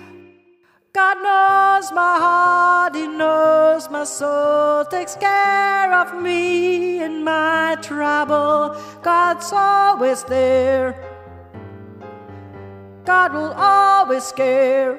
God 0.96 1.16
knows 1.28 1.92
my 1.92 2.14
heart, 2.26 2.94
He 2.96 3.06
knows 3.06 3.90
my 3.90 4.04
soul, 4.04 4.84
takes 4.86 5.14
care 5.14 5.92
of 5.92 6.08
me 6.22 7.02
in 7.02 7.22
my 7.22 7.76
trouble. 7.82 8.74
God's 9.02 9.52
always 9.52 10.24
there 10.24 10.96
God 13.06 13.34
will 13.34 13.52
always 13.52 14.32
care. 14.32 14.98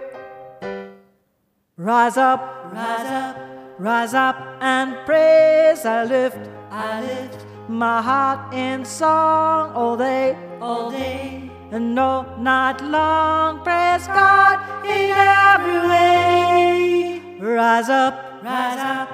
Rise 1.75 2.15
up, 2.15 2.39
rise 2.71 3.05
up, 3.05 3.37
rise 3.77 4.13
up 4.13 4.37
and 4.61 4.95
praise. 5.05 5.85
I 5.85 6.05
lift, 6.05 6.39
I 6.71 7.01
lift 7.01 7.45
my 7.67 8.01
heart 8.01 8.53
in 8.53 8.85
song 8.85 9.73
all 9.73 9.97
day, 9.97 10.37
all 10.61 10.89
day, 10.89 11.46
and 11.71 11.93
no, 11.95 12.25
not 12.37 12.81
long. 12.83 13.63
Praise 13.63 14.07
God 14.07 14.85
in 14.85 15.11
every 15.11 15.87
way. 15.89 17.21
Rise 17.39 17.89
up, 17.89 18.43
rise 18.43 18.79
up. 18.79 19.09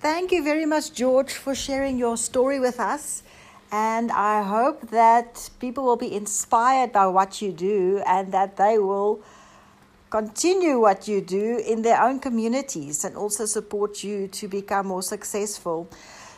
Thank 0.00 0.32
you 0.32 0.42
very 0.42 0.66
much, 0.66 0.92
George, 0.92 1.32
for 1.32 1.54
sharing 1.54 1.98
your 1.98 2.16
story 2.16 2.58
with 2.58 2.80
us. 2.80 3.22
And 3.70 4.12
I 4.12 4.42
hope 4.42 4.90
that 4.90 5.48
people 5.58 5.84
will 5.84 5.96
be 5.96 6.14
inspired 6.14 6.92
by 6.92 7.06
what 7.06 7.40
you 7.40 7.52
do 7.52 8.02
and 8.06 8.32
that 8.32 8.56
they 8.56 8.78
will 8.78 9.22
continue 10.10 10.78
what 10.78 11.08
you 11.08 11.22
do 11.22 11.62
in 11.66 11.80
their 11.80 12.02
own 12.02 12.20
communities 12.20 13.02
and 13.02 13.16
also 13.16 13.46
support 13.46 14.04
you 14.04 14.28
to 14.28 14.46
become 14.46 14.88
more 14.88 15.02
successful. 15.02 15.88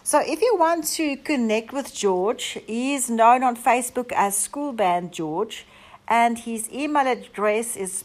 So, 0.06 0.20
if 0.20 0.42
you 0.42 0.54
want 0.58 0.84
to 0.98 1.16
connect 1.16 1.72
with 1.72 1.94
George, 1.94 2.58
he 2.66 2.92
is 2.94 3.08
known 3.08 3.42
on 3.42 3.56
Facebook 3.56 4.12
as 4.12 4.36
School 4.36 4.74
Band 4.74 5.12
George, 5.12 5.64
and 6.06 6.36
his 6.36 6.70
email 6.70 7.06
address 7.06 7.74
is 7.74 8.04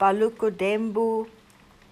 balukodembu 0.00 1.28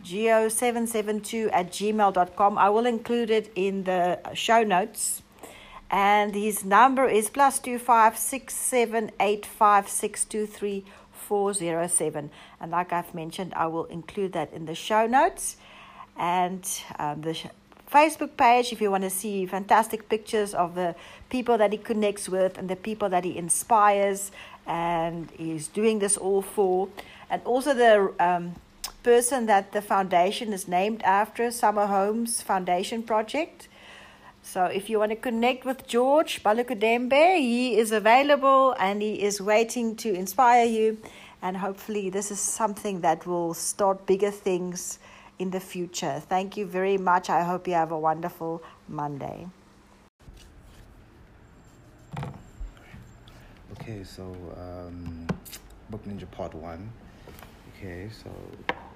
geo772 0.03 1.51
at 1.53 1.71
gmail.com. 1.71 2.57
I 2.57 2.71
will 2.71 2.87
include 2.87 3.29
it 3.29 3.53
in 3.55 3.85
the 3.85 4.19
show 4.33 4.63
notes. 4.63 5.21
And 5.91 6.35
his 6.35 6.65
number 6.65 7.07
is 7.07 7.29
plus 7.29 7.59
two 7.59 7.79
five 7.79 8.17
six 8.17 8.55
seven 8.55 9.11
eight 9.21 9.45
five 9.45 9.91
six 9.91 10.25
two 10.25 10.47
three 10.47 10.87
four 11.13 11.53
zero 11.53 11.87
seven. 11.87 12.31
And 12.59 12.71
like 12.71 12.95
I've 12.95 13.15
mentioned, 13.15 13.53
I 13.55 13.67
will 13.67 13.85
include 13.85 14.33
that 14.33 14.55
in 14.55 14.65
the 14.65 14.75
show 14.75 15.07
notes 15.07 15.59
and 16.17 16.67
um, 16.99 17.21
the 17.21 17.37
Facebook 17.91 18.37
page 18.37 18.73
if 18.73 18.81
you 18.81 18.91
want 18.91 19.05
to 19.05 19.11
see 19.11 19.47
fantastic 19.47 20.09
pictures 20.09 20.55
of 20.55 20.75
the 20.75 20.95
people 21.31 21.59
that 21.59 21.73
he 21.73 21.79
connects 21.79 22.29
with 22.29 22.59
and 22.59 22.69
the 22.69 22.77
people 22.77 23.09
that 23.09 23.25
he 23.25 23.37
inspires 23.37 24.31
and 24.67 25.31
he's 25.37 25.69
doing 25.69 25.99
this 25.99 26.17
all 26.17 26.43
for. 26.43 26.89
And 27.31 27.43
also 27.45 27.75
the 27.75 28.13
um, 28.19 28.55
person 29.03 29.47
that 29.47 29.73
the 29.73 29.83
foundation 29.83 30.53
is 30.53 30.67
named 30.67 31.03
after, 31.03 31.51
Summer 31.51 31.87
Holmes 31.87 32.43
Foundation 32.43 33.03
Project. 33.03 33.69
So 34.43 34.65
if 34.65 34.91
you 34.91 34.99
want 34.99 35.11
to 35.11 35.17
connect 35.17 35.65
with 35.65 35.87
George 35.87 36.43
Balukudembe, 36.43 37.39
he 37.39 37.77
is 37.77 37.93
available 37.93 38.75
and 38.79 39.01
he 39.01 39.23
is 39.23 39.41
waiting 39.41 39.97
to 39.97 40.13
inspire 40.13 40.67
you. 40.67 40.99
And 41.43 41.59
hopefully, 41.59 42.09
this 42.09 42.31
is 42.31 42.41
something 42.41 43.03
that 43.03 43.27
will 43.27 43.53
start 43.53 44.07
bigger 44.07 44.31
things 44.31 44.99
in 45.39 45.51
the 45.51 45.61
future. 45.61 46.21
Thank 46.21 46.57
you 46.57 46.67
very 46.67 46.99
much. 46.99 47.31
I 47.31 47.43
hope 47.43 47.67
you 47.67 47.75
have 47.75 47.93
a 47.93 47.99
wonderful 47.99 48.63
Monday. 48.89 49.47
Okay, 53.73 54.05
so 54.05 54.35
um, 54.57 55.27
Book 55.91 56.05
Ninja 56.05 56.31
Part 56.31 56.55
1. 56.55 56.91
Okay, 57.77 58.09
so 58.11 58.31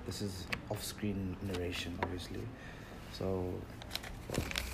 this 0.06 0.22
is 0.22 0.46
off 0.70 0.82
screen 0.82 1.36
narration, 1.42 1.98
obviously. 2.02 2.40
So, 3.12 3.52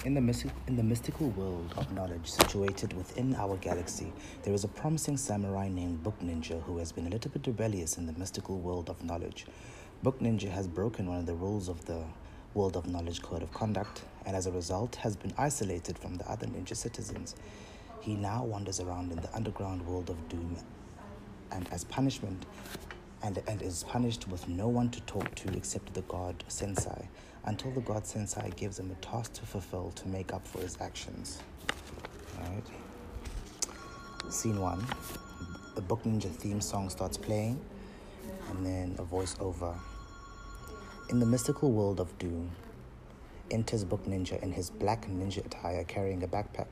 in 0.04 0.14
the, 0.14 0.21
mystic, 0.21 0.50
in 0.66 0.76
the 0.76 0.83
mystical 0.83 1.30
world 1.30 1.73
of 1.76 1.90
knowledge 1.92 2.30
situated 2.30 2.92
within 2.92 3.34
our 3.36 3.56
galaxy, 3.56 4.12
there 4.43 4.52
is 4.52 4.65
a 4.65 4.69
promising 4.69 5.17
samurai 5.17 5.69
named 5.69 6.02
Book 6.02 6.21
Ninja 6.23 6.62
who 6.62 6.78
has 6.78 6.93
been 6.93 7.06
a 7.06 7.10
little 7.10 7.30
bit 7.30 7.47
rebellious 7.47 7.97
in 7.97 8.06
the 8.06 8.12
mystical 8.12 8.58
world 8.58 8.91
of 8.91 9.02
knowledge. 9.02 9.47
Book 10.04 10.21
Ninja 10.21 10.50
has 10.50 10.69
broken 10.69 11.08
one 11.08 11.17
of 11.17 11.25
the 11.25 11.34
rules 11.34 11.67
of 11.67 11.86
the 11.86 12.04
World 12.52 12.76
of 12.76 12.86
Knowledge 12.86 13.23
Code 13.23 13.43
of 13.43 13.50
Conduct 13.54 14.02
and 14.26 14.36
as 14.36 14.47
a 14.47 14.52
result 14.52 14.97
has 14.97 15.17
been 15.17 15.32
isolated 15.38 15.99
from 15.99 16.17
the 16.17 16.30
other 16.30 16.47
ninja 16.47 16.76
citizens. 16.76 17.34
He 18.02 18.14
now 18.14 18.45
wanders 18.45 18.80
around 18.80 19.12
in 19.12 19.17
the 19.23 19.34
underground 19.34 19.86
world 19.86 20.10
of 20.10 20.28
doom 20.28 20.58
and 21.52 21.67
as 21.73 21.84
punishment 21.84 22.45
and, 23.23 23.43
and 23.47 23.62
is 23.62 23.84
punished 23.84 24.28
with 24.28 24.47
no 24.47 24.69
one 24.69 24.90
to 24.90 25.00
talk 25.04 25.34
to 25.36 25.56
except 25.56 25.95
the 25.95 26.02
god 26.02 26.45
Sensei 26.49 27.08
until 27.47 27.71
the 27.71 27.80
god 27.80 28.06
Sensei 28.06 28.52
gives 28.56 28.78
him 28.78 28.90
a 28.90 29.02
task 29.02 29.32
to 29.32 29.47
fulfill 29.47 29.90
to 29.93 30.06
make 30.06 30.34
up 30.34 30.47
for 30.47 30.60
his 30.60 30.76
actions. 30.82 31.38
Alright. 32.38 32.67
Scene 34.28 34.60
one. 34.60 34.86
The 35.76 35.80
Book 35.80 36.02
Ninja 36.02 36.30
theme 36.30 36.60
song 36.60 36.90
starts 36.90 37.17
playing 37.17 37.58
and 38.50 38.67
then 38.67 38.97
a 38.99 39.02
voiceover. 39.02 39.75
In 41.10 41.21
the 41.21 41.26
mystical 41.26 41.71
world 41.71 42.00
of 42.00 42.19
Doom, 42.19 42.50
enters 43.50 43.84
Book 43.84 44.06
Ninja 44.06 44.43
in 44.43 44.52
his 44.52 44.71
black 44.71 45.06
ninja 45.06 45.45
attire 45.45 45.84
carrying 45.84 46.23
a 46.23 46.26
backpack. 46.26 46.69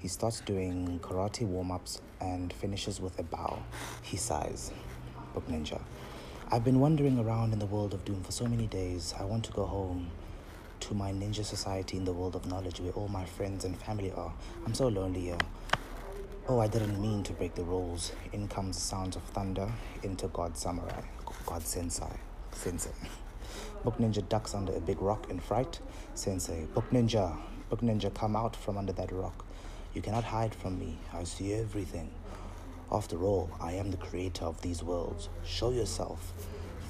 He 0.00 0.08
starts 0.08 0.40
doing 0.40 0.98
karate 1.00 1.46
warm 1.46 1.70
ups 1.70 2.00
and 2.20 2.52
finishes 2.52 3.00
with 3.00 3.16
a 3.20 3.22
bow. 3.22 3.62
He 4.02 4.16
sighs. 4.16 4.72
Book 5.34 5.46
Ninja. 5.46 5.80
I've 6.50 6.64
been 6.64 6.80
wandering 6.80 7.20
around 7.20 7.52
in 7.52 7.60
the 7.60 7.66
world 7.66 7.94
of 7.94 8.04
Doom 8.04 8.24
for 8.24 8.32
so 8.32 8.46
many 8.46 8.66
days. 8.66 9.14
I 9.20 9.22
want 9.22 9.44
to 9.44 9.52
go 9.52 9.64
home 9.64 10.10
to 10.80 10.94
my 10.94 11.12
ninja 11.12 11.44
society 11.44 11.96
in 11.96 12.04
the 12.04 12.12
world 12.12 12.34
of 12.34 12.44
knowledge 12.44 12.80
where 12.80 12.92
all 12.92 13.06
my 13.06 13.24
friends 13.24 13.64
and 13.64 13.80
family 13.80 14.10
are. 14.10 14.32
I'm 14.66 14.74
so 14.74 14.88
lonely 14.88 15.20
here. 15.20 15.38
Oh, 16.48 16.58
I 16.58 16.66
didn't 16.66 17.00
mean 17.00 17.22
to 17.22 17.32
break 17.32 17.54
the 17.54 17.62
rules. 17.62 18.10
In 18.32 18.48
comes 18.48 18.76
the 18.76 18.82
sounds 18.82 19.14
of 19.14 19.22
thunder 19.22 19.70
into 20.02 20.26
God 20.26 20.56
Samurai, 20.58 21.02
God 21.46 21.62
Sensei, 21.62 22.18
Sensei. 22.50 22.90
Book 23.84 23.98
Ninja 23.98 24.26
ducks 24.28 24.54
under 24.54 24.74
a 24.74 24.80
big 24.80 25.00
rock 25.00 25.30
in 25.30 25.40
fright. 25.40 25.80
Sensei, 26.14 26.66
Book 26.74 26.90
Ninja, 26.90 27.36
Book 27.70 27.80
Ninja, 27.80 28.12
come 28.12 28.36
out 28.36 28.56
from 28.56 28.76
under 28.76 28.92
that 28.92 29.12
rock. 29.12 29.44
You 29.94 30.02
cannot 30.02 30.24
hide 30.24 30.54
from 30.54 30.78
me. 30.78 30.98
I 31.12 31.24
see 31.24 31.54
everything. 31.54 32.10
After 32.92 33.22
all, 33.24 33.50
I 33.60 33.72
am 33.72 33.90
the 33.90 33.96
creator 33.96 34.44
of 34.44 34.60
these 34.60 34.82
worlds. 34.82 35.28
Show 35.44 35.70
yourself. 35.70 36.32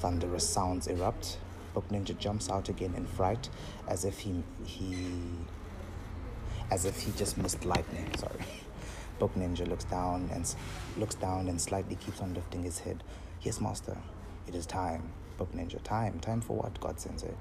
Thunderous 0.00 0.48
sounds 0.48 0.86
erupt. 0.88 1.38
Book 1.72 1.88
Ninja 1.88 2.18
jumps 2.18 2.50
out 2.50 2.68
again 2.68 2.94
in 2.96 3.06
fright, 3.06 3.48
as 3.88 4.04
if 4.04 4.18
he 4.18 4.42
he 4.64 4.96
as 6.70 6.84
if 6.84 7.00
he 7.00 7.12
just 7.12 7.38
missed 7.38 7.64
lightning. 7.64 8.10
Sorry. 8.18 8.44
Book 9.18 9.34
Ninja 9.34 9.66
looks 9.66 9.84
down 9.84 10.28
and 10.32 10.54
looks 10.98 11.14
down 11.14 11.48
and 11.48 11.60
slightly 11.60 11.96
keeps 11.96 12.20
on 12.20 12.34
lifting 12.34 12.62
his 12.62 12.80
head. 12.80 13.02
Yes, 13.42 13.60
master. 13.60 13.96
It 14.46 14.54
is 14.54 14.66
time. 14.66 15.12
Book 15.36 15.52
Ninja, 15.54 15.82
time. 15.82 16.18
Time 16.20 16.40
for 16.40 16.56
what, 16.56 16.78
God 16.80 16.98
Sensei? 16.98 17.34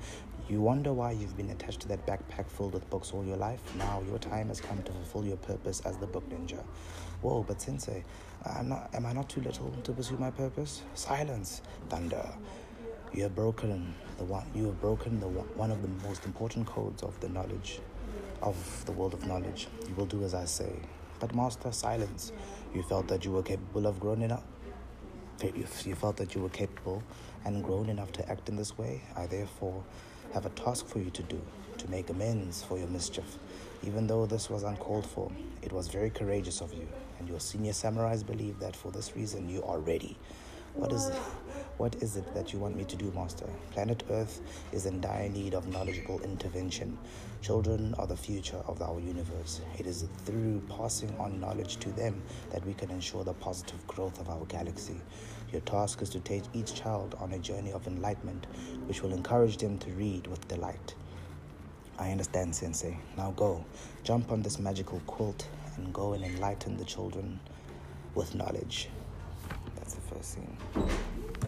You 0.47 0.61
wonder 0.61 0.93
why 0.93 1.11
you've 1.11 1.35
been 1.35 1.49
attached 1.49 1.79
to 1.81 1.87
that 1.87 2.05
backpack 2.05 2.49
filled 2.49 2.73
with 2.73 2.87
books 2.89 3.11
all 3.13 3.25
your 3.25 3.37
life? 3.37 3.61
Now 3.77 4.03
your 4.07 4.19
time 4.19 4.49
has 4.49 4.61
come 4.61 4.83
to 4.83 4.91
fulfill 4.91 5.25
your 5.25 5.37
purpose 5.37 5.81
as 5.85 5.97
the 5.97 6.05
Book 6.05 6.29
Ninja. 6.29 6.63
Whoa, 7.21 7.43
but 7.47 7.61
Sensei, 7.61 8.03
I'm 8.45 8.69
not, 8.69 8.89
am 8.93 9.05
I 9.05 9.13
not 9.13 9.29
too 9.29 9.41
little 9.41 9.71
to 9.83 9.91
pursue 9.91 10.17
my 10.17 10.29
purpose? 10.29 10.83
Silence, 10.93 11.61
thunder. 11.89 12.27
You 13.13 13.23
have 13.23 13.35
broken 13.35 13.95
the 14.17 14.25
one. 14.25 14.45
You 14.53 14.65
have 14.65 14.81
broken 14.81 15.19
the 15.19 15.27
one 15.27 15.71
of 15.71 15.81
the 15.81 15.87
most 16.07 16.25
important 16.25 16.67
codes 16.67 17.01
of 17.01 17.19
the 17.21 17.29
knowledge, 17.29 17.79
of 18.41 18.85
the 18.85 18.91
world 18.91 19.13
of 19.13 19.25
knowledge. 19.25 19.67
You 19.87 19.95
will 19.95 20.05
do 20.05 20.23
as 20.23 20.33
I 20.33 20.45
say. 20.45 20.73
But 21.19 21.33
master, 21.33 21.71
silence. 21.71 22.33
You 22.73 22.83
felt 22.83 23.07
that 23.07 23.23
you 23.23 23.31
were 23.31 23.43
capable 23.43 23.87
of 23.87 23.99
growing 23.99 24.31
up. 24.31 24.43
You 25.43 25.95
felt 25.95 26.17
that 26.17 26.33
you 26.33 26.41
were 26.41 26.49
capable 26.49 27.03
and 27.43 27.63
grown 27.63 27.89
enough 27.89 28.11
to 28.13 28.29
act 28.29 28.49
in 28.49 28.55
this 28.55 28.77
way. 28.77 29.03
I 29.15 29.27
therefore 29.27 29.83
have 30.33 30.45
a 30.45 30.49
task 30.49 30.87
for 30.87 30.99
you 30.99 31.11
to 31.11 31.23
do 31.23 31.39
to 31.77 31.89
make 31.91 32.09
amends 32.09 32.63
for 32.63 32.79
your 32.79 32.87
mischief. 32.87 33.37
Even 33.83 34.07
though 34.07 34.25
this 34.25 34.49
was 34.49 34.63
uncalled 34.63 35.05
for, 35.05 35.31
it 35.61 35.71
was 35.71 35.87
very 35.89 36.09
courageous 36.09 36.61
of 36.61 36.73
you, 36.73 36.87
and 37.19 37.27
your 37.27 37.39
senior 37.39 37.73
samurais 37.73 38.25
believe 38.25 38.59
that 38.59 38.75
for 38.75 38.91
this 38.91 39.15
reason 39.15 39.47
you 39.49 39.61
are 39.63 39.79
ready. 39.79 40.17
What 40.75 40.91
is 40.91 41.09
what 41.77 41.95
is 41.95 42.17
it 42.17 42.33
that 42.33 42.51
you 42.51 42.59
want 42.59 42.75
me 42.75 42.83
to 42.83 42.97
do, 42.97 43.09
Master? 43.15 43.47
Planet 43.71 44.03
Earth 44.09 44.41
is 44.73 44.85
in 44.85 44.99
dire 44.99 45.29
need 45.29 45.53
of 45.53 45.69
knowledgeable 45.69 46.19
intervention. 46.21 46.97
Children 47.41 47.95
are 47.97 48.07
the 48.07 48.17
future 48.17 48.61
of 48.67 48.81
our 48.81 48.99
universe. 48.99 49.61
It 49.79 49.87
is 49.87 50.05
through 50.25 50.61
passing 50.69 51.15
on 51.17 51.39
knowledge 51.39 51.77
to 51.77 51.89
them 51.91 52.21
that 52.51 52.65
we 52.65 52.73
can 52.73 52.91
ensure 52.91 53.23
the 53.23 53.33
positive 53.33 53.87
growth 53.87 54.19
of 54.19 54.29
our 54.29 54.43
galaxy. 54.45 54.99
Your 55.53 55.61
task 55.61 56.01
is 56.01 56.09
to 56.09 56.19
take 56.19 56.43
each 56.53 56.73
child 56.73 57.15
on 57.19 57.31
a 57.31 57.39
journey 57.39 57.71
of 57.71 57.87
enlightenment, 57.87 58.45
which 58.85 59.01
will 59.01 59.13
encourage 59.13 59.55
them 59.55 59.77
to 59.79 59.91
read 59.91 60.27
with 60.27 60.45
delight. 60.49 60.93
I 61.97 62.11
understand, 62.11 62.53
Sensei. 62.53 62.97
Now 63.15 63.31
go, 63.31 63.63
jump 64.03 64.29
on 64.29 64.41
this 64.41 64.59
magical 64.59 65.01
quilt, 65.07 65.47
and 65.77 65.93
go 65.93 66.13
and 66.13 66.23
enlighten 66.25 66.75
the 66.75 66.85
children 66.85 67.39
with 68.13 68.35
knowledge. 68.35 68.89
The 70.15 70.19
first 70.19 70.33
scene. 70.33 70.57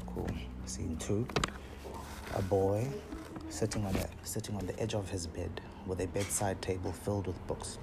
Cool. 0.07 0.27
Scene 0.65 0.97
two. 0.97 1.25
A 2.35 2.41
boy 2.41 2.85
sitting 3.49 3.85
on 3.85 3.95
a 3.95 4.07
sitting 4.23 4.55
on 4.57 4.65
the 4.65 4.77
edge 4.77 4.93
of 4.93 5.09
his 5.09 5.25
bed 5.25 5.61
with 5.85 6.01
a 6.01 6.07
bedside 6.07 6.61
table 6.61 6.91
filled 6.91 7.27
with 7.27 7.47
books. 7.47 7.77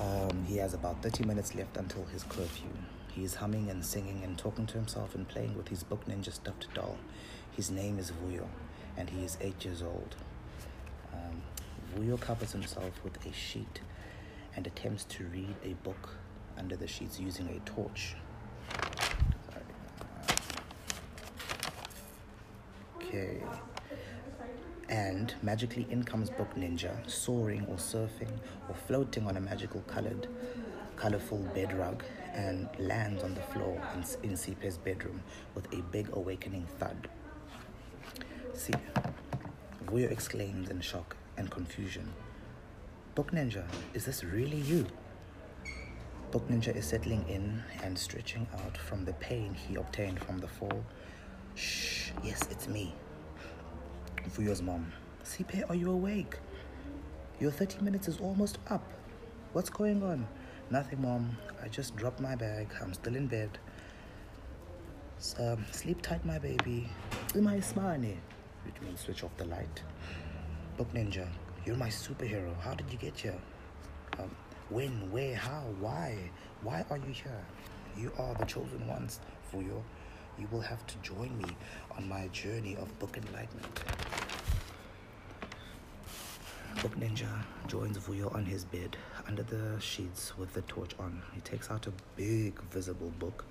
Um, 0.00 0.44
he 0.46 0.56
has 0.56 0.72
about 0.72 1.02
30 1.02 1.24
minutes 1.24 1.54
left 1.54 1.76
until 1.76 2.04
his 2.06 2.22
curfew. 2.22 2.70
He 3.08 3.24
is 3.24 3.34
humming 3.34 3.68
and 3.68 3.84
singing 3.84 4.22
and 4.24 4.38
talking 4.38 4.64
to 4.66 4.74
himself 4.74 5.14
and 5.14 5.28
playing 5.28 5.54
with 5.54 5.68
his 5.68 5.82
book 5.82 6.06
ninja 6.06 6.32
stuffed 6.32 6.72
doll. 6.72 6.96
His 7.50 7.70
name 7.70 7.98
is 7.98 8.10
Vuyo, 8.10 8.46
and 8.96 9.10
he 9.10 9.22
is 9.22 9.36
eight 9.42 9.62
years 9.64 9.82
old. 9.82 10.16
Um, 11.12 11.42
Vuyo 11.94 12.18
covers 12.18 12.52
himself 12.52 13.04
with 13.04 13.18
a 13.26 13.32
sheet 13.32 13.80
and 14.56 14.66
attempts 14.66 15.04
to 15.04 15.24
read 15.24 15.54
a 15.62 15.74
book 15.84 16.16
under 16.56 16.76
the 16.76 16.86
sheets 16.86 17.20
using 17.20 17.48
a 17.50 17.58
torch. 17.68 18.14
Okay. 23.12 23.42
And 24.88 25.34
magically 25.42 25.86
in 25.90 26.02
comes 26.02 26.30
Book 26.30 26.54
Ninja, 26.56 26.96
soaring 27.10 27.66
or 27.66 27.76
surfing 27.76 28.32
or 28.70 28.74
floating 28.86 29.26
on 29.26 29.36
a 29.36 29.40
magical 29.40 29.82
colored, 29.82 30.28
colorful 30.96 31.40
bed 31.54 31.76
rug 31.78 32.02
and 32.32 32.70
lands 32.78 33.22
on 33.22 33.34
the 33.34 33.42
floor 33.42 33.78
in, 33.92 34.30
in 34.30 34.34
Sipho's 34.34 34.78
bedroom 34.78 35.22
with 35.54 35.70
a 35.74 35.82
big 35.92 36.08
awakening 36.14 36.66
thud. 36.78 37.08
See, 38.54 38.72
Vuyo 39.84 40.10
exclaims 40.10 40.70
in 40.70 40.80
shock 40.80 41.14
and 41.36 41.50
confusion. 41.50 42.08
Book 43.14 43.30
Ninja, 43.32 43.64
is 43.92 44.06
this 44.06 44.24
really 44.24 44.60
you? 44.60 44.86
Book 46.30 46.48
Ninja 46.48 46.74
is 46.74 46.86
settling 46.86 47.28
in 47.28 47.62
and 47.82 47.98
stretching 47.98 48.46
out 48.64 48.78
from 48.78 49.04
the 49.04 49.12
pain 49.14 49.52
he 49.52 49.74
obtained 49.74 50.18
from 50.18 50.38
the 50.38 50.48
fall. 50.48 50.82
Shh, 51.54 52.10
yes, 52.22 52.40
it's 52.50 52.68
me. 52.68 52.94
Vuyo's 54.30 54.62
mom. 54.62 54.92
Sipho, 55.24 55.68
are 55.68 55.74
you 55.74 55.90
awake? 55.90 56.38
Your 57.40 57.50
30 57.50 57.82
minutes 57.82 58.08
is 58.08 58.18
almost 58.20 58.58
up. 58.68 58.84
What's 59.52 59.68
going 59.70 60.02
on? 60.02 60.26
Nothing, 60.70 61.02
mom. 61.02 61.36
I 61.62 61.68
just 61.68 61.96
dropped 61.96 62.20
my 62.20 62.34
bag. 62.34 62.68
I'm 62.80 62.94
still 62.94 63.16
in 63.16 63.26
bed. 63.26 63.58
So, 65.18 65.58
sleep 65.70 66.00
tight, 66.02 66.24
my 66.24 66.38
baby. 66.38 66.88
My 67.34 67.58
smani, 67.58 68.16
which 68.64 68.80
means 68.82 69.00
switch 69.00 69.22
off 69.22 69.36
the 69.36 69.44
light. 69.44 69.82
Book 70.76 70.92
Ninja, 70.94 71.28
you're 71.66 71.76
my 71.76 71.88
superhero. 71.88 72.58
How 72.60 72.74
did 72.74 72.90
you 72.90 72.98
get 72.98 73.18
here? 73.18 73.38
Um, 74.18 74.34
when, 74.70 75.10
where, 75.10 75.36
how, 75.36 75.64
why? 75.78 76.30
Why 76.62 76.84
are 76.90 76.96
you 76.96 77.12
here? 77.12 77.44
You 77.96 78.12
are 78.18 78.34
the 78.34 78.46
chosen 78.46 78.86
ones, 78.86 79.20
Vuyo. 79.52 79.82
You 80.38 80.48
will 80.50 80.60
have 80.60 80.86
to 80.86 80.96
join 80.98 81.36
me 81.38 81.56
on 81.96 82.08
my 82.08 82.28
journey 82.28 82.76
of 82.76 82.98
book 82.98 83.16
enlightenment. 83.16 83.80
Book 86.80 86.98
Ninja 86.98 87.28
joins 87.68 87.98
Vuyo 87.98 88.34
on 88.34 88.44
his 88.44 88.64
bed 88.64 88.96
under 89.28 89.42
the 89.42 89.78
sheets 89.78 90.36
with 90.36 90.52
the 90.54 90.62
torch 90.62 90.92
on. 90.98 91.22
He 91.34 91.40
takes 91.42 91.70
out 91.70 91.86
a 91.86 91.92
big 92.16 92.60
visible 92.70 93.12
book. 93.18 93.44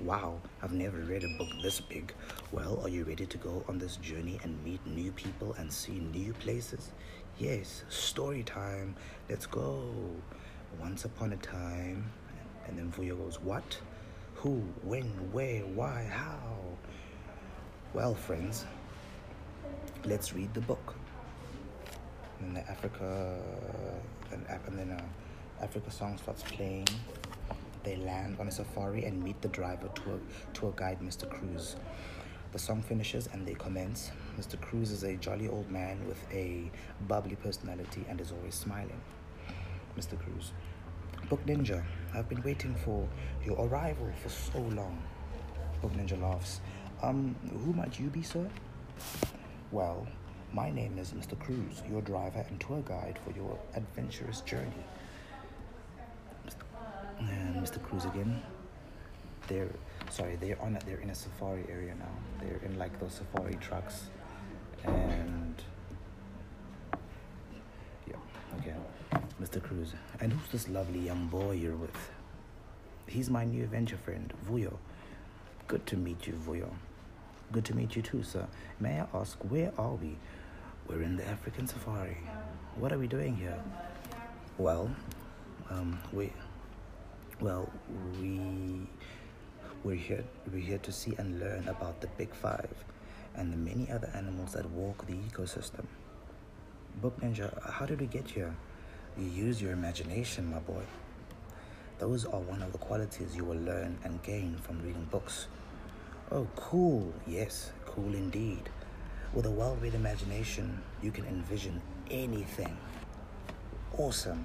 Wow, 0.00 0.40
I've 0.60 0.72
never 0.72 0.98
read 0.98 1.24
a 1.24 1.28
book 1.38 1.48
this 1.62 1.80
big. 1.80 2.12
Well, 2.50 2.80
are 2.82 2.88
you 2.88 3.04
ready 3.04 3.26
to 3.26 3.38
go 3.38 3.64
on 3.68 3.78
this 3.78 3.96
journey 3.96 4.40
and 4.42 4.62
meet 4.64 4.84
new 4.86 5.12
people 5.12 5.54
and 5.56 5.72
see 5.72 6.00
new 6.12 6.34
places? 6.34 6.90
Yes, 7.38 7.84
story 7.88 8.42
time. 8.42 8.96
Let's 9.30 9.46
go. 9.46 9.84
Once 10.80 11.04
upon 11.04 11.32
a 11.32 11.36
time. 11.36 12.12
And 12.66 12.76
then 12.76 12.92
Vuyo 12.92 13.16
goes, 13.16 13.40
What? 13.40 13.78
Who? 14.44 14.62
When? 14.82 15.04
Where? 15.32 15.60
Why? 15.60 16.06
How? 16.12 16.38
Well, 17.94 18.14
friends, 18.14 18.66
let's 20.04 20.34
read 20.34 20.52
the 20.52 20.60
book. 20.60 20.94
And 22.38 22.54
then 22.54 22.62
the 22.62 22.70
Africa, 22.70 23.38
and, 24.30 24.44
and 24.66 24.78
then 24.78 24.90
uh, 24.90 25.64
Africa 25.64 25.90
song 25.90 26.18
starts 26.18 26.42
playing. 26.42 26.86
They 27.84 27.96
land 27.96 28.36
on 28.38 28.48
a 28.48 28.50
safari 28.50 29.06
and 29.06 29.22
meet 29.22 29.40
the 29.40 29.48
driver, 29.48 29.88
tour, 29.94 30.20
tour 30.52 30.74
guide 30.76 31.00
Mr. 31.00 31.26
Cruz. 31.26 31.76
The 32.52 32.58
song 32.58 32.82
finishes 32.82 33.30
and 33.32 33.46
they 33.46 33.54
commence. 33.54 34.10
Mr. 34.38 34.60
Cruz 34.60 34.90
is 34.90 35.04
a 35.04 35.16
jolly 35.16 35.48
old 35.48 35.70
man 35.70 36.06
with 36.06 36.22
a 36.30 36.70
bubbly 37.08 37.36
personality 37.36 38.04
and 38.10 38.20
is 38.20 38.30
always 38.30 38.54
smiling. 38.54 39.00
Mr. 39.98 40.18
Cruz. 40.18 40.52
Book 41.30 41.46
Ninja, 41.46 41.82
I've 42.14 42.28
been 42.28 42.42
waiting 42.42 42.74
for 42.76 43.08
your 43.44 43.58
arrival 43.66 44.08
for 44.22 44.28
so 44.28 44.58
long. 44.58 45.02
Book 45.82 45.92
Ninja 45.94 46.20
laughs. 46.20 46.60
Um, 47.02 47.34
who 47.64 47.72
might 47.72 47.98
you 47.98 48.06
be, 48.06 48.22
sir? 48.22 48.48
Well, 49.72 50.06
my 50.52 50.70
name 50.70 50.96
is 50.98 51.12
Mr. 51.12 51.38
Cruz, 51.38 51.82
your 51.90 52.00
driver 52.02 52.44
and 52.48 52.60
tour 52.60 52.82
guide 52.82 53.18
for 53.24 53.32
your 53.36 53.58
adventurous 53.74 54.40
journey. 54.42 54.84
And 57.18 57.56
Mr. 57.56 57.82
Cruz 57.82 58.04
again. 58.04 58.40
They're 59.48 59.68
sorry, 60.10 60.36
they're 60.36 60.60
on 60.62 60.78
they're 60.86 61.00
in 61.00 61.10
a 61.10 61.14
safari 61.14 61.64
area 61.68 61.94
now. 61.94 62.14
They're 62.40 62.60
in 62.64 62.78
like 62.78 62.98
those 62.98 63.14
safari 63.14 63.58
trucks 63.60 64.04
and 64.84 65.62
yeah, 68.08 68.16
okay. 68.58 68.74
And 70.20 70.32
who's 70.32 70.50
this 70.50 70.68
lovely 70.68 71.00
young 71.00 71.26
boy 71.28 71.52
you're 71.52 71.76
with? 71.76 71.96
He's 73.06 73.28
my 73.30 73.44
new 73.44 73.64
adventure 73.64 73.96
friend, 73.96 74.32
Vuyo. 74.48 74.78
Good 75.66 75.86
to 75.86 75.96
meet 75.96 76.26
you, 76.26 76.34
Vuyo. 76.34 76.70
Good 77.52 77.64
to 77.66 77.76
meet 77.76 77.94
you 77.96 78.02
too, 78.02 78.22
sir. 78.22 78.46
May 78.80 79.00
I 79.00 79.06
ask, 79.14 79.38
where 79.48 79.72
are 79.78 79.94
we? 79.94 80.16
We're 80.88 81.02
in 81.02 81.16
the 81.16 81.26
African 81.26 81.66
safari. 81.66 82.16
What 82.76 82.92
are 82.92 82.98
we 82.98 83.06
doing 83.06 83.36
here? 83.36 83.58
Well, 84.58 84.90
um, 85.70 85.98
we, 86.12 86.32
well, 87.40 87.70
we, 88.20 88.86
we're 89.82 89.96
here, 89.96 90.24
we're 90.52 90.60
here 90.60 90.78
to 90.78 90.92
see 90.92 91.14
and 91.18 91.40
learn 91.40 91.68
about 91.68 92.00
the 92.00 92.08
Big 92.18 92.34
Five 92.34 92.68
and 93.34 93.52
the 93.52 93.56
many 93.56 93.90
other 93.90 94.10
animals 94.14 94.52
that 94.52 94.68
walk 94.70 95.06
the 95.06 95.14
ecosystem. 95.14 95.86
Book 97.00 97.20
Ninja, 97.20 97.70
how 97.70 97.86
did 97.86 98.00
we 98.00 98.06
get 98.06 98.30
here? 98.30 98.54
You 99.16 99.26
use 99.26 99.62
your 99.62 99.72
imagination, 99.72 100.50
my 100.50 100.58
boy. 100.58 100.82
Those 101.98 102.24
are 102.24 102.40
one 102.40 102.62
of 102.62 102.72
the 102.72 102.78
qualities 102.78 103.36
you 103.36 103.44
will 103.44 103.60
learn 103.60 103.96
and 104.02 104.20
gain 104.24 104.56
from 104.56 104.82
reading 104.82 105.06
books. 105.10 105.46
Oh, 106.32 106.48
cool. 106.56 107.14
Yes, 107.24 107.70
cool 107.86 108.12
indeed. 108.14 108.68
With 109.32 109.46
a 109.46 109.50
well 109.50 109.76
read 109.76 109.94
imagination, 109.94 110.82
you 111.00 111.12
can 111.12 111.26
envision 111.26 111.80
anything. 112.10 112.76
Awesome. 113.96 114.44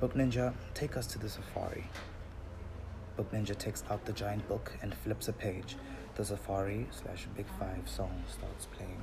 Book. 0.00 0.14
Ninja, 0.14 0.52
take 0.74 0.96
us 0.98 1.06
to 1.06 1.18
the 1.18 1.28
safari. 1.28 1.84
Book 3.16 3.32
Ninja 3.32 3.56
takes 3.56 3.82
out 3.90 4.04
the 4.04 4.12
giant 4.12 4.46
book 4.48 4.72
and 4.82 4.94
flips 4.94 5.28
a 5.28 5.32
page. 5.32 5.76
The 6.16 6.24
safari 6.24 6.86
slash 6.90 7.26
Big 7.34 7.46
Five 7.58 7.88
song 7.88 8.24
starts 8.30 8.66
playing. 8.66 9.02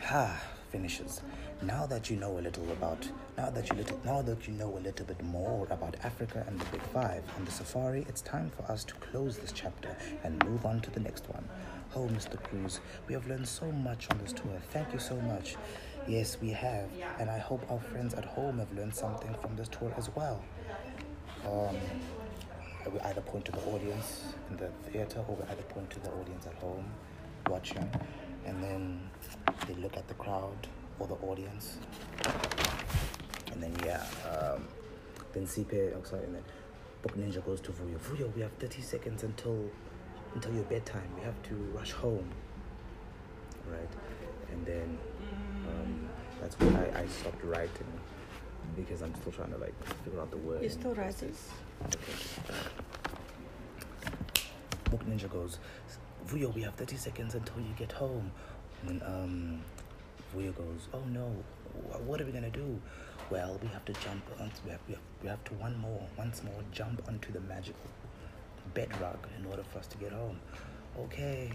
Ha, 0.00 0.42
finishes. 0.70 1.20
Now 1.62 1.86
that 1.86 2.10
you 2.10 2.16
know 2.16 2.38
a 2.38 2.40
little 2.40 2.70
about, 2.70 3.08
now 3.38 3.48
that 3.48 3.70
you 3.70 3.76
little, 3.76 3.98
now 4.04 4.20
that 4.20 4.46
you 4.46 4.52
know 4.52 4.76
a 4.76 4.78
little 4.78 5.06
bit 5.06 5.22
more 5.24 5.66
about 5.70 5.96
Africa 6.04 6.44
and 6.46 6.60
the 6.60 6.66
Big 6.66 6.82
Five 6.82 7.22
and 7.36 7.46
the 7.46 7.50
safari, 7.50 8.04
it's 8.08 8.20
time 8.20 8.50
for 8.50 8.70
us 8.70 8.84
to 8.84 8.94
close 8.96 9.38
this 9.38 9.52
chapter 9.52 9.96
and 10.22 10.44
move 10.44 10.66
on 10.66 10.80
to 10.82 10.90
the 10.90 11.00
next 11.00 11.26
one. 11.30 11.48
Oh, 11.94 12.08
Mr. 12.08 12.40
Cruz, 12.42 12.80
we 13.08 13.14
have 13.14 13.26
learned 13.26 13.48
so 13.48 13.72
much 13.72 14.06
on 14.10 14.18
this 14.18 14.34
tour. 14.34 14.60
Thank 14.70 14.92
you 14.92 14.98
so 14.98 15.16
much. 15.16 15.56
Yes, 16.06 16.36
we 16.42 16.50
have, 16.50 16.90
and 17.18 17.30
I 17.30 17.38
hope 17.38 17.64
our 17.70 17.80
friends 17.80 18.12
at 18.12 18.26
home 18.26 18.58
have 18.58 18.70
learned 18.72 18.94
something 18.94 19.34
from 19.40 19.56
this 19.56 19.68
tour 19.68 19.92
as 19.96 20.10
well. 20.14 20.44
Um, 21.46 21.76
we 22.92 23.00
either 23.00 23.22
point 23.22 23.46
to 23.46 23.52
the 23.52 23.64
audience 23.64 24.34
in 24.50 24.58
the 24.58 24.68
theater 24.90 25.24
or 25.26 25.36
we 25.36 25.42
either 25.50 25.62
point 25.62 25.88
to 25.90 26.00
the 26.00 26.10
audience 26.10 26.46
at 26.46 26.54
home 26.54 26.84
watching, 27.48 27.90
and 28.44 28.62
then 28.62 29.08
they 29.66 29.74
look 29.74 29.96
at 29.96 30.06
the 30.06 30.14
crowd 30.14 30.68
or 30.98 31.06
the 31.06 31.14
audience. 31.14 31.78
And 33.52 33.62
then 33.62 33.74
yeah, 33.84 34.04
um, 34.28 34.66
then 35.32 35.46
Sipho, 35.46 35.94
oh 35.96 36.02
sorry, 36.04 36.24
and 36.24 36.34
then 36.34 36.44
Book 37.02 37.16
Ninja 37.16 37.44
goes 37.44 37.60
to 37.62 37.72
Vuyo. 37.72 37.98
Vuyo, 37.98 38.34
we 38.34 38.42
have 38.42 38.52
30 38.58 38.82
seconds 38.82 39.22
until 39.22 39.70
until 40.34 40.52
your 40.54 40.64
bedtime. 40.64 41.08
We 41.16 41.22
have 41.22 41.40
to 41.44 41.54
rush 41.74 41.92
home, 41.92 42.28
right? 43.70 43.88
And 44.52 44.66
then 44.66 44.98
um, 45.68 46.08
that's 46.40 46.58
when 46.58 46.76
I, 46.76 47.02
I 47.02 47.06
stopped 47.06 47.42
writing 47.44 47.86
because 48.76 49.02
I'm 49.02 49.14
still 49.16 49.32
trying 49.32 49.52
to 49.52 49.58
like 49.58 49.74
figure 50.04 50.20
out 50.20 50.30
the 50.30 50.38
words. 50.38 50.62
You're 50.62 50.70
still 50.70 50.94
writing? 50.94 51.34
Okay. 51.86 52.12
Book 54.90 55.04
Ninja 55.06 55.30
goes, 55.30 55.58
Vuyo, 56.28 56.54
we 56.54 56.62
have 56.62 56.74
30 56.74 56.96
seconds 56.96 57.34
until 57.34 57.58
you 57.58 57.74
get 57.76 57.92
home. 57.92 58.30
And 58.86 59.02
um, 59.02 59.60
Vuyo 60.34 60.54
goes, 60.54 60.88
oh 60.92 61.02
no, 61.12 61.32
what 62.04 62.20
are 62.20 62.24
we 62.24 62.32
gonna 62.32 62.50
do? 62.50 62.80
Well, 63.30 63.58
we 63.62 63.68
have 63.68 63.84
to 63.86 63.92
jump, 63.94 64.22
on, 64.40 64.50
we, 64.64 64.70
have, 64.70 64.80
we, 64.86 64.94
have, 64.94 65.02
we 65.22 65.28
have 65.28 65.44
to 65.44 65.54
one 65.54 65.76
more, 65.78 66.02
once 66.16 66.42
more, 66.44 66.62
jump 66.72 67.02
onto 67.08 67.32
the 67.32 67.40
magical 67.40 67.90
bedrock 68.74 69.28
in 69.38 69.46
order 69.46 69.62
for 69.72 69.78
us 69.78 69.86
to 69.88 69.98
get 69.98 70.12
home. 70.12 70.38
Okay, 70.98 71.50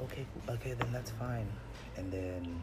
okay, 0.00 0.26
okay, 0.48 0.72
then 0.74 0.92
that's 0.92 1.10
fine. 1.12 1.46
And 1.96 2.10
then 2.12 2.62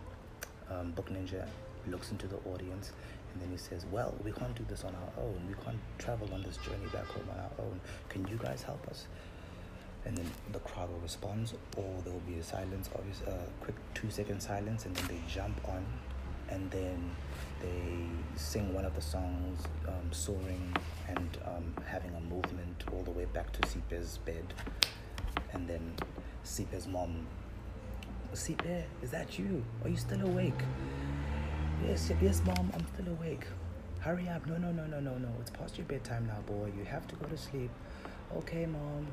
um, 0.70 0.92
Book 0.92 1.10
Ninja 1.10 1.48
looks 1.88 2.12
into 2.12 2.28
the 2.28 2.38
audience 2.52 2.92
and 3.34 3.42
then 3.42 3.52
he 3.52 3.58
says, 3.58 3.86
Well, 3.92 4.16
we 4.24 4.32
can't 4.32 4.56
do 4.56 4.66
this 4.70 4.84
on 4.84 4.96
our 4.96 5.24
own. 5.24 5.42
We 5.48 5.56
can't 5.64 5.80
travel 5.98 6.30
on 6.34 6.42
this 6.44 6.58
journey 6.58 6.88
back 6.94 7.06
home 7.06 7.28
on 7.32 7.40
our 7.40 7.66
own. 7.66 7.80
Can 8.10 8.26
you 8.28 8.38
guys 8.38 8.64
help 8.64 8.88
us? 8.88 9.08
And 10.06 10.18
then 10.18 10.30
the 10.52 10.60
crowd 10.60 10.90
will 10.92 11.00
respond, 11.00 11.54
or 11.78 12.02
there 12.04 12.14
will 12.14 12.20
be 12.22 12.36
a 12.36 12.44
silence, 12.44 12.90
obvious, 12.96 13.22
a 13.26 13.32
uh, 13.32 13.38
quick 13.62 13.76
two 13.96 14.10
second 14.10 14.40
silence, 14.40 14.86
and 14.86 14.96
then 14.96 15.08
they 15.08 15.22
jump 15.28 15.60
on, 15.68 15.84
and 16.50 16.70
then 16.70 17.16
they 17.62 18.06
sing 18.36 18.74
one 18.74 18.86
of 18.86 18.96
the 18.96 19.02
songs, 19.02 19.64
um, 19.88 20.12
soaring 20.12 20.76
and 21.08 21.38
um, 21.46 21.74
having 21.88 22.14
a 22.16 22.22
movement 22.22 22.84
all 22.94 23.02
the 23.04 23.12
way 23.12 23.26
back 23.26 23.52
to 23.54 23.60
Sipho's 23.62 24.20
bed, 24.20 24.54
and 25.54 25.68
then 25.68 25.94
Sipho's 26.44 26.88
mom, 26.88 27.26
Sipe, 28.34 28.84
is 29.02 29.10
that 29.12 29.40
you? 29.40 29.64
Are 29.84 29.90
you 29.90 29.98
still 29.98 30.22
awake? 30.22 30.62
Yes, 31.88 32.12
yes, 32.22 32.42
mom, 32.46 32.72
I'm 32.74 32.86
still 32.94 33.12
awake. 33.14 33.46
Hurry 34.00 34.30
up. 34.30 34.46
No, 34.46 34.58
no, 34.58 34.72
no, 34.72 34.86
no, 34.86 35.00
no, 35.00 35.18
no. 35.18 35.30
It's 35.42 35.50
past 35.50 35.78
your 35.78 35.88
bedtime 35.88 36.28
now, 36.28 36.40
boy. 36.46 36.72
You 36.78 36.86
have 36.86 37.08
to 37.08 37.16
go 37.16 37.26
to 37.26 37.38
sleep. 37.38 37.72
Okay, 38.38 38.66
mom. 38.68 39.08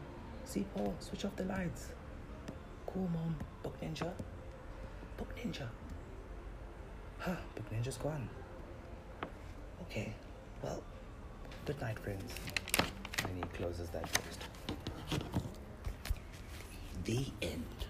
Sipho, 0.47 0.93
switch 1.01 1.25
off 1.25 1.35
the 1.37 1.45
lights. 1.45 1.89
Cool, 2.87 3.09
mom. 3.13 3.37
Book 3.63 3.81
Ninja. 3.81 4.11
Book 5.17 5.35
Ninja. 5.37 5.69
Huh, 7.19 7.37
Book 7.55 7.71
Ninja's 7.71 7.97
gone. 7.97 8.29
Okay, 9.83 10.13
well, 10.63 10.83
good 11.65 11.81
night, 11.81 11.99
friends. 11.99 12.33
And 13.25 13.37
he 13.37 13.43
closes 13.57 13.89
that 13.91 14.11
post. 14.13 14.41
The 17.05 17.27
end. 17.41 17.87